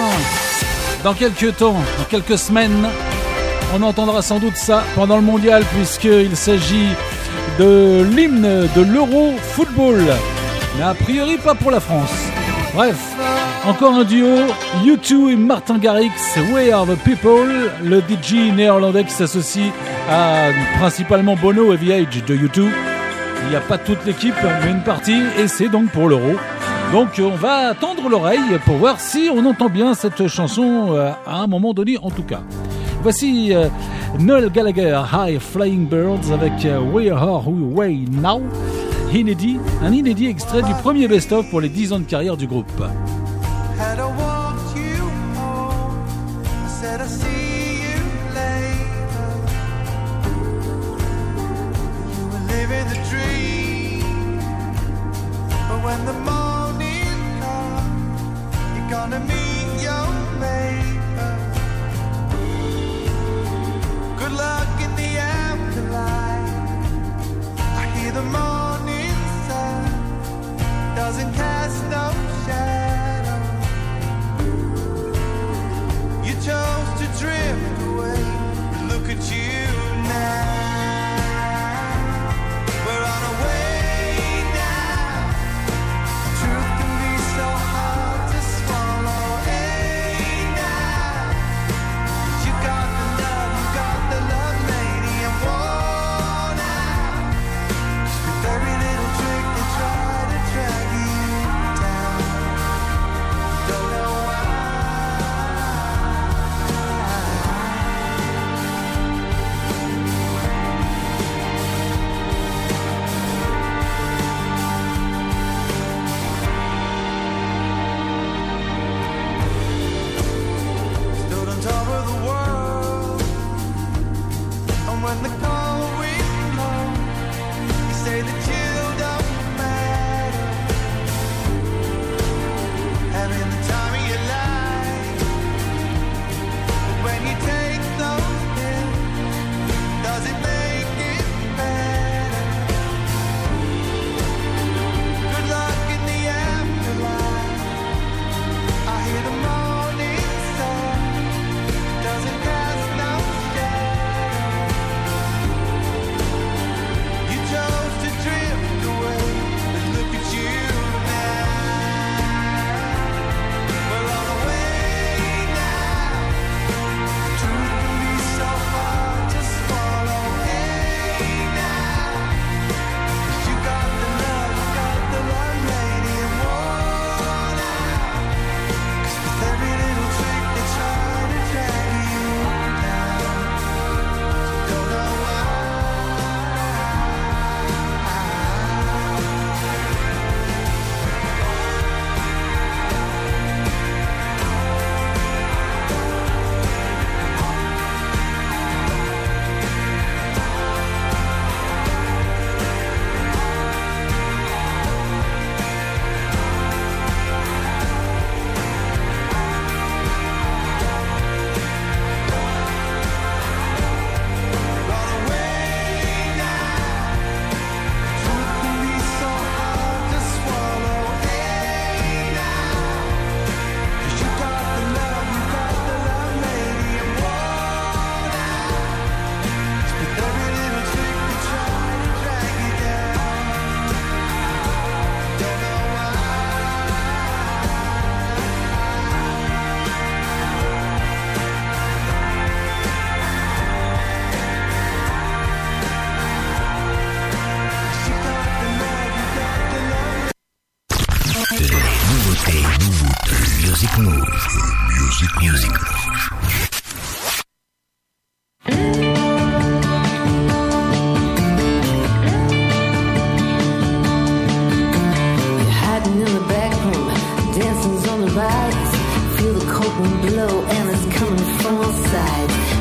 dans 1.03 1.13
quelques 1.13 1.57
temps, 1.57 1.75
dans 1.99 2.03
quelques 2.09 2.39
semaines, 2.39 2.87
on 3.75 3.83
entendra 3.83 4.23
sans 4.23 4.39
doute 4.39 4.55
ça 4.55 4.83
pendant 4.95 5.15
le 5.15 5.21
mondial, 5.21 5.63
puisqu'il 5.75 6.35
s'agit 6.35 6.87
de 7.59 8.03
l'hymne 8.15 8.67
de 8.75 8.81
l'Euro 8.81 9.35
Football. 9.53 10.01
Mais 10.75 10.83
a 10.83 10.95
priori, 10.95 11.37
pas 11.37 11.53
pour 11.53 11.69
la 11.69 11.79
France. 11.79 12.09
Bref, 12.73 12.97
encore 13.67 13.93
un 13.93 14.05
duo, 14.05 14.37
U2 14.83 15.33
et 15.33 15.35
Martin 15.35 15.77
Garrix, 15.77 16.09
We 16.51 16.71
Are 16.71 16.87
the 16.87 16.97
People, 17.03 17.69
le 17.83 17.99
DJ 17.99 18.51
néerlandais 18.55 19.03
qui 19.03 19.13
s'associe 19.13 19.71
à 20.09 20.47
principalement 20.79 21.35
Bono 21.35 21.75
et 21.75 21.77
The 21.77 22.25
de 22.25 22.35
U2. 22.35 22.71
Il 23.43 23.49
n'y 23.51 23.55
a 23.55 23.61
pas 23.61 23.77
toute 23.77 24.03
l'équipe, 24.03 24.33
mais 24.63 24.71
une 24.71 24.81
partie, 24.81 25.21
et 25.37 25.47
c'est 25.47 25.69
donc 25.69 25.91
pour 25.91 26.09
l'Euro 26.09 26.37
donc 26.91 27.21
on 27.21 27.35
va 27.35 27.73
tendre 27.73 28.07
l'oreille 28.07 28.59
pour 28.65 28.75
voir 28.77 28.99
si 28.99 29.29
on 29.31 29.45
entend 29.45 29.67
bien 29.67 29.93
cette 29.93 30.27
chanson 30.27 30.93
euh, 30.93 31.11
à 31.25 31.41
un 31.41 31.47
moment 31.47 31.73
donné 31.73 31.97
en 32.01 32.09
tout 32.09 32.23
cas. 32.23 32.41
Voici 33.03 33.53
euh, 33.53 33.67
Noel 34.19 34.49
Gallagher, 34.49 35.01
High 35.13 35.39
Flying 35.39 35.85
Birds 35.87 36.31
avec 36.31 36.65
euh, 36.65 36.79
We 36.79 37.09
Are 37.11 37.43
Way 37.47 38.05
Now, 38.09 38.41
inédit, 39.13 39.59
un 39.83 39.91
inédit 39.91 40.27
extrait 40.27 40.61
du 40.61 40.73
premier 40.81 41.09
best-of 41.09 41.49
pour 41.49 41.59
les 41.59 41.69
10 41.69 41.93
ans 41.93 41.99
de 41.99 42.05
carrière 42.05 42.37
du 42.37 42.47
groupe. 42.47 42.81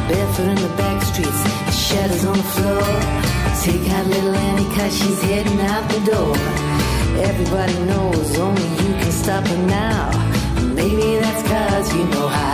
Barefoot 0.09 0.49
in 0.49 0.55
the 0.57 0.75
back 0.77 1.03
streets, 1.03 1.43
shadows 1.75 2.25
on 2.25 2.37
the 2.37 2.49
floor. 2.55 2.87
Take 3.63 3.91
out 3.91 4.07
little 4.07 4.35
Annie 4.35 4.77
cause 4.77 4.97
she's 4.97 5.21
heading 5.23 5.61
out 5.61 5.89
the 5.91 6.01
door. 6.11 6.37
Everybody 7.31 7.75
knows 7.91 8.39
only 8.39 8.63
you 8.63 8.93
can 9.01 9.11
stop 9.11 9.45
her 9.47 9.67
now. 9.67 10.11
Maybe 10.75 11.19
that's 11.19 11.43
cause 11.49 11.95
you 11.97 12.05
know 12.05 12.29
how. 12.29 12.46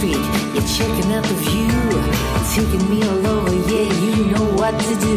Street, 0.00 0.16
you're 0.54 0.70
checking 0.78 1.12
out 1.12 1.24
the 1.24 1.36
view. 1.44 1.76
Taking 2.54 2.84
me 2.88 2.98
all 3.06 3.26
over, 3.34 3.54
yeah, 3.70 3.88
you 4.00 4.24
know 4.32 4.46
what 4.56 4.72
to 4.80 4.94
do. 4.96 5.16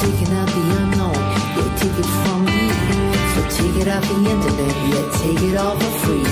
Taking 0.00 0.32
out 0.38 0.46
the 0.46 0.62
unknown, 0.78 1.20
yeah, 1.58 1.70
take 1.80 1.98
it 1.98 2.10
from 2.22 2.38
me. 2.44 2.70
So 3.32 3.40
take 3.58 3.76
it 3.82 3.88
off 3.88 4.04
the 4.06 4.14
internet, 4.30 4.74
yeah, 4.90 5.06
take 5.18 5.42
it 5.42 5.56
all 5.56 5.76
for 5.76 5.92
free. 6.02 6.26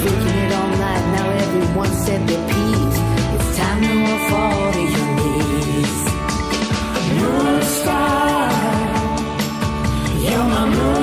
Freaking 0.00 0.38
it 0.44 0.52
all 0.58 0.70
night, 0.84 1.04
now 1.14 1.26
everyone 1.44 1.92
said 2.04 2.20
their 2.26 2.42
piece. 2.48 2.98
It's 3.34 3.56
time 3.58 3.80
to 3.82 4.18
fall 4.28 4.72
to 4.72 4.82
your 4.94 5.08
knees. 5.18 6.02
Star, 7.78 8.50
you're 10.18 10.46
my 10.54 10.66
moon 10.66 11.01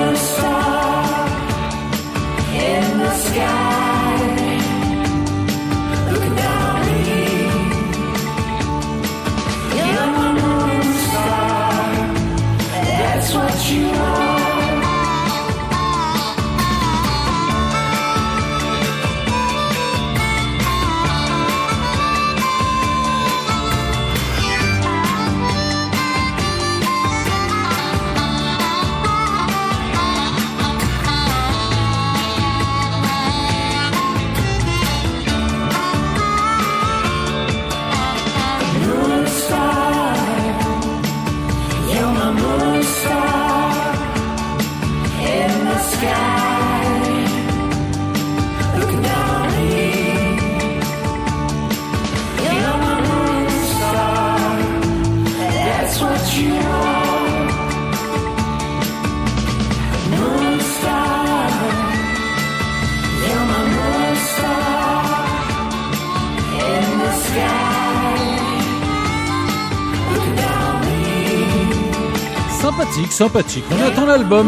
Sympathique. 73.20 73.64
On 73.70 73.86
attend 73.86 74.06
l'album 74.06 74.46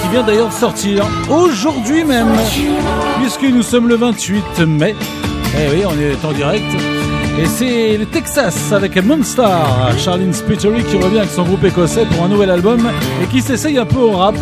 qui 0.00 0.08
vient 0.10 0.22
d'ailleurs 0.22 0.50
de 0.50 0.52
sortir 0.52 1.04
aujourd'hui 1.28 2.04
même, 2.04 2.28
puisque 3.20 3.42
nous 3.42 3.62
sommes 3.64 3.88
le 3.88 3.96
28 3.96 4.60
mai. 4.60 4.94
Eh 5.58 5.74
oui, 5.74 5.82
on 5.84 5.98
est 5.98 6.24
en 6.24 6.30
direct. 6.30 6.72
Et 7.36 7.46
c'est 7.46 7.96
le 7.96 8.06
Texas 8.06 8.70
avec 8.70 8.94
Monstar, 9.04 9.90
Charlene 9.98 10.32
Spittery 10.32 10.84
qui 10.84 10.96
revient 10.96 11.18
avec 11.18 11.32
son 11.32 11.42
groupe 11.42 11.64
écossais 11.64 12.06
pour 12.06 12.22
un 12.22 12.28
nouvel 12.28 12.50
album 12.50 12.88
et 13.20 13.26
qui 13.26 13.42
s'essaye 13.42 13.76
un 13.76 13.86
peu 13.86 13.98
au 13.98 14.12
rap 14.12 14.36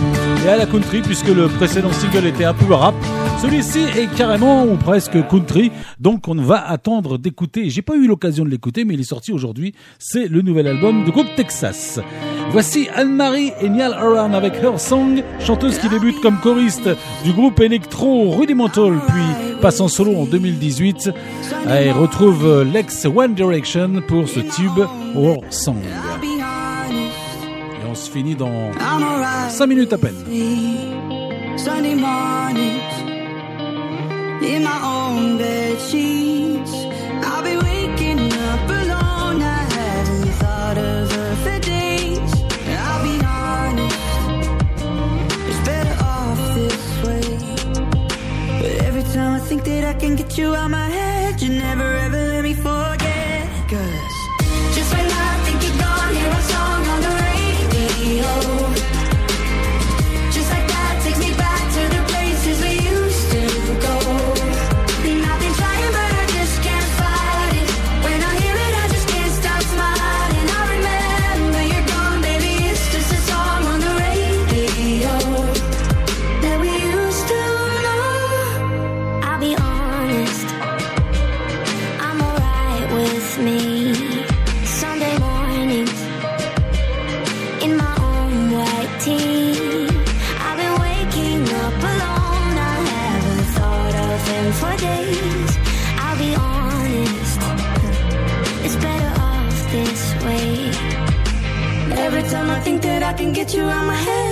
et 0.44 0.48
à 0.50 0.58
la 0.58 0.66
country 0.66 1.00
puisque 1.00 1.28
le 1.28 1.48
précédent 1.48 1.90
single 1.90 2.26
était 2.26 2.44
un 2.44 2.52
peu 2.52 2.74
rap. 2.74 2.94
Celui-ci 3.40 3.80
est 3.80 4.14
carrément 4.14 4.64
ou 4.64 4.76
presque 4.76 5.26
country, 5.28 5.70
donc 6.00 6.28
on 6.28 6.34
va 6.34 6.66
attendre 6.66 7.18
d'écouter. 7.18 7.68
J'ai 7.68 7.82
pas 7.82 7.94
eu 7.94 8.06
l'occasion 8.06 8.44
de 8.44 8.48
l'écouter, 8.48 8.84
mais 8.84 8.94
il 8.94 9.00
est 9.00 9.04
sorti 9.04 9.32
aujourd'hui. 9.32 9.74
C'est 9.98 10.28
le 10.28 10.40
nouvel 10.40 10.66
album 10.66 11.04
du 11.04 11.10
groupe 11.10 11.26
Texas. 11.36 12.00
Voici 12.50 12.88
Anne-Marie 12.94 13.52
et 13.60 13.68
Niall 13.68 13.92
Horan 13.92 14.32
avec 14.32 14.54
Her 14.62 14.78
Song, 14.78 15.22
chanteuse 15.40 15.78
qui 15.78 15.88
débute 15.88 16.20
comme 16.20 16.38
choriste 16.38 16.88
du 17.24 17.32
groupe 17.32 17.60
électro 17.60 18.30
Rudimental, 18.30 18.98
puis 19.08 19.58
passe 19.60 19.80
en 19.80 19.88
solo 19.88 20.16
en 20.16 20.24
2018 20.24 21.10
et 21.68 21.90
retrouve 21.90 22.62
l'ex 22.62 23.04
One 23.04 23.34
Direction 23.34 24.02
pour 24.08 24.28
ce 24.28 24.40
tube 24.40 24.78
Her 25.16 25.36
Song. 25.50 25.82
Et 26.22 27.86
on 27.90 27.94
se 27.94 28.10
finit 28.10 28.36
dans 28.36 28.70
5 29.48 29.66
minutes 29.66 29.92
à 29.92 29.98
peine. 29.98 30.14
In 34.44 34.62
my 34.62 34.80
own 34.82 35.38
bed 35.38 35.80
sheets. 35.80 36.72
I'll 37.28 37.42
be 37.42 37.56
waking 37.56 38.32
up 38.50 38.68
alone. 38.68 39.42
I 39.42 39.62
haven't 39.76 40.32
thought 40.40 40.78
of 40.78 41.12
her 41.12 41.34
for 41.44 41.58
days. 41.60 42.32
I'll 42.86 43.02
be 43.08 43.16
honest, 43.24 43.98
it's 45.48 45.62
better 45.68 45.96
off 46.04 46.40
this 46.54 46.84
way. 47.04 47.28
But 48.60 48.72
every 48.88 49.04
time 49.14 49.32
I 49.34 49.40
think 49.40 49.64
that 49.64 49.84
I 49.84 49.94
can 49.94 50.14
get 50.16 50.36
you 50.36 50.54
out 50.54 50.70
my 50.70 50.88
head, 50.88 51.40
you 51.40 51.50
never 51.50 52.03
get 103.44 103.54
you 103.56 103.62
out 103.64 103.86
my 103.86 103.94
head, 103.94 104.23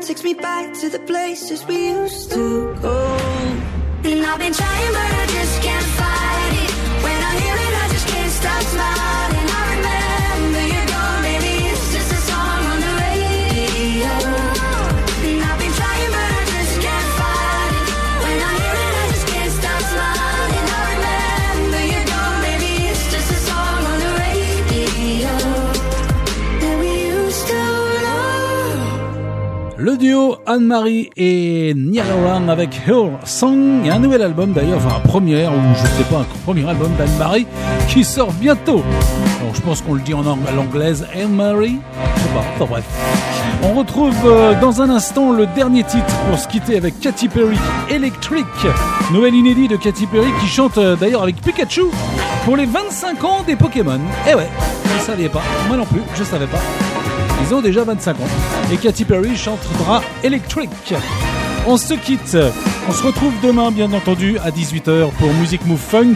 takes 0.00 0.24
me 0.24 0.32
back 0.32 0.72
to 0.72 0.88
the 0.88 0.98
places 1.00 1.66
we 1.66 1.90
used 1.90 2.30
to 2.30 2.74
go. 2.80 3.16
And 4.02 4.24
I've 4.24 4.38
been 4.38 4.52
trying, 4.52 4.92
but 4.92 5.12
I 5.22 5.26
just 5.26 5.62
can't 5.62 5.84
fight 5.84 6.54
it. 6.64 6.72
When 7.04 7.22
I 7.22 7.32
hear 7.38 7.54
it, 7.54 7.74
I 7.82 7.88
just 7.92 8.08
can't 8.08 8.32
stop 8.32 8.62
smiling. 8.62 9.19
Le 29.80 29.96
duo 29.96 30.36
Anne-Marie 30.46 31.08
et 31.16 31.72
Nirawan 31.74 32.50
avec 32.50 32.82
Her 32.86 33.12
Song, 33.24 33.82
et 33.86 33.88
un 33.88 33.98
nouvel 33.98 34.20
album 34.20 34.52
d'ailleurs, 34.52 34.76
enfin 34.76 34.96
un 34.96 35.08
premier, 35.08 35.46
ou 35.46 35.52
je 35.74 35.86
sais 35.96 36.04
pas, 36.10 36.18
un 36.18 36.26
premier 36.44 36.68
album 36.68 36.92
d'Anne-Marie 36.98 37.46
qui 37.88 38.04
sort 38.04 38.30
bientôt. 38.34 38.82
Alors 39.40 39.54
je 39.54 39.62
pense 39.62 39.80
qu'on 39.80 39.94
le 39.94 40.02
dit 40.02 40.12
en 40.12 40.26
anglais, 40.26 40.92
Anne-Marie, 41.14 41.78
je 42.14 42.20
sais 42.20 42.28
pas, 42.28 42.44
enfin 42.56 42.66
bref. 42.66 42.84
On 43.62 43.72
retrouve 43.72 44.14
euh, 44.26 44.60
dans 44.60 44.82
un 44.82 44.90
instant 44.90 45.32
le 45.32 45.46
dernier 45.46 45.82
titre 45.84 46.14
pour 46.28 46.38
se 46.38 46.46
quitter 46.46 46.76
avec 46.76 47.00
Katy 47.00 47.28
Perry, 47.28 47.56
Electric, 47.88 48.44
nouvelle 49.14 49.34
inédit 49.34 49.66
de 49.66 49.76
Katy 49.76 50.06
Perry 50.08 50.28
qui 50.42 50.46
chante 50.46 50.76
euh, 50.76 50.94
d'ailleurs 50.94 51.22
avec 51.22 51.40
Pikachu 51.40 51.84
pour 52.44 52.58
les 52.58 52.66
25 52.66 53.24
ans 53.24 53.42
des 53.46 53.56
Pokémon. 53.56 54.00
Eh 54.30 54.34
ouais, 54.34 54.48
je 54.84 54.94
ne 54.98 55.00
saviez 55.00 55.30
pas, 55.30 55.42
moi 55.68 55.78
non 55.78 55.86
plus, 55.86 56.02
je 56.18 56.22
savais 56.22 56.48
pas. 56.48 56.60
Ils 57.42 57.54
ont 57.54 57.60
déjà 57.60 57.84
25 57.84 58.16
ans. 58.20 58.28
Et 58.72 58.76
Katy 58.76 59.04
Perry 59.04 59.36
chantera 59.36 60.02
Electric. 60.22 60.70
On 61.66 61.76
se 61.76 61.94
quitte. 61.94 62.36
On 62.88 62.92
se 62.92 63.02
retrouve 63.02 63.32
demain, 63.42 63.70
bien 63.70 63.92
entendu, 63.92 64.38
à 64.38 64.50
18h 64.50 65.10
pour 65.12 65.32
Music 65.34 65.64
Move 65.66 65.78
Funk 65.78 66.14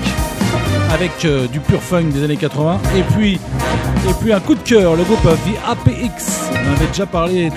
avec 0.92 1.24
euh, 1.24 1.48
du 1.48 1.58
pur 1.58 1.82
funk 1.82 2.04
des 2.04 2.22
années 2.22 2.36
80. 2.36 2.80
Et 2.96 3.02
puis, 3.14 3.34
et 3.34 4.12
puis 4.20 4.32
un 4.32 4.40
coup 4.40 4.54
de 4.54 4.60
cœur, 4.60 4.94
le 4.94 5.02
groupe 5.02 5.22
The 5.22 5.58
APX. 5.66 6.50
On 6.52 6.72
avait 6.72 6.86
déjà 6.86 7.06
parlé 7.06 7.50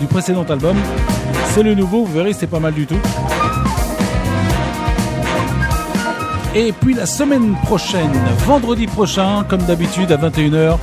du 0.00 0.06
précédent 0.06 0.44
album. 0.48 0.76
C'est 1.54 1.62
le 1.62 1.74
nouveau, 1.74 2.04
vous 2.04 2.12
verrez, 2.12 2.32
c'est 2.32 2.48
pas 2.48 2.58
mal 2.58 2.74
du 2.74 2.86
tout. 2.86 2.98
Et 6.54 6.72
puis 6.72 6.94
la 6.94 7.06
semaine 7.06 7.54
prochaine, 7.64 8.12
vendredi 8.46 8.86
prochain, 8.86 9.44
comme 9.48 9.62
d'habitude 9.62 10.12
à 10.12 10.16
21h, 10.16 10.76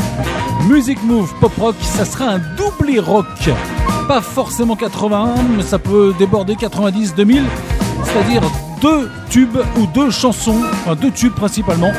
Music 0.68 1.02
Move 1.04 1.34
Pop 1.40 1.52
Rock, 1.58 1.76
ça 1.82 2.06
sera 2.06 2.26
un 2.26 2.40
doublé 2.58 3.00
rock. 3.00 3.26
Pas 4.08 4.22
forcément 4.22 4.76
81, 4.76 5.36
mais 5.58 5.64
ça 5.64 5.80
peut 5.80 6.14
déborder 6.18 6.56
90, 6.56 7.16
2000. 7.16 7.44
C'est-à-dire 8.04 8.42
deux 8.82 9.10
tubes 9.30 9.58
ou 9.78 9.86
deux 9.88 10.10
chansons, 10.10 10.62
enfin 10.72 10.96
deux 10.96 11.12
tubes 11.12 11.34
principalement, 11.34 11.92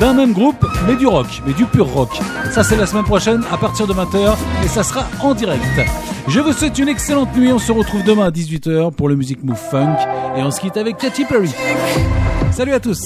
d'un 0.00 0.12
même 0.14 0.32
groupe, 0.32 0.64
mais 0.86 0.96
du 0.96 1.06
rock, 1.06 1.26
mais 1.46 1.52
du 1.52 1.64
pur 1.64 1.86
rock. 1.86 2.10
Ça, 2.52 2.62
c'est 2.62 2.76
la 2.76 2.86
semaine 2.86 3.04
prochaine 3.04 3.42
à 3.50 3.56
partir 3.56 3.86
de 3.86 3.92
20h 3.92 4.34
et 4.64 4.68
ça 4.68 4.82
sera 4.82 5.06
en 5.20 5.34
direct. 5.34 5.62
Je 6.28 6.40
vous 6.40 6.52
souhaite 6.52 6.78
une 6.78 6.88
excellente 6.88 7.34
nuit. 7.36 7.52
On 7.52 7.58
se 7.58 7.72
retrouve 7.72 8.02
demain 8.04 8.26
à 8.26 8.30
18h 8.30 8.92
pour 8.92 9.08
le 9.08 9.16
Music 9.16 9.42
Move 9.42 9.56
Funk 9.70 9.96
et 10.36 10.42
on 10.42 10.50
se 10.50 10.60
quitte 10.60 10.76
avec 10.76 10.98
Katy 10.98 11.24
Perry. 11.24 11.50
Salut 12.52 12.72
à 12.72 12.80
tous. 12.80 13.00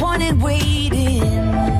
point 0.00 0.22
in 0.22 0.38
waiting. 0.38 1.79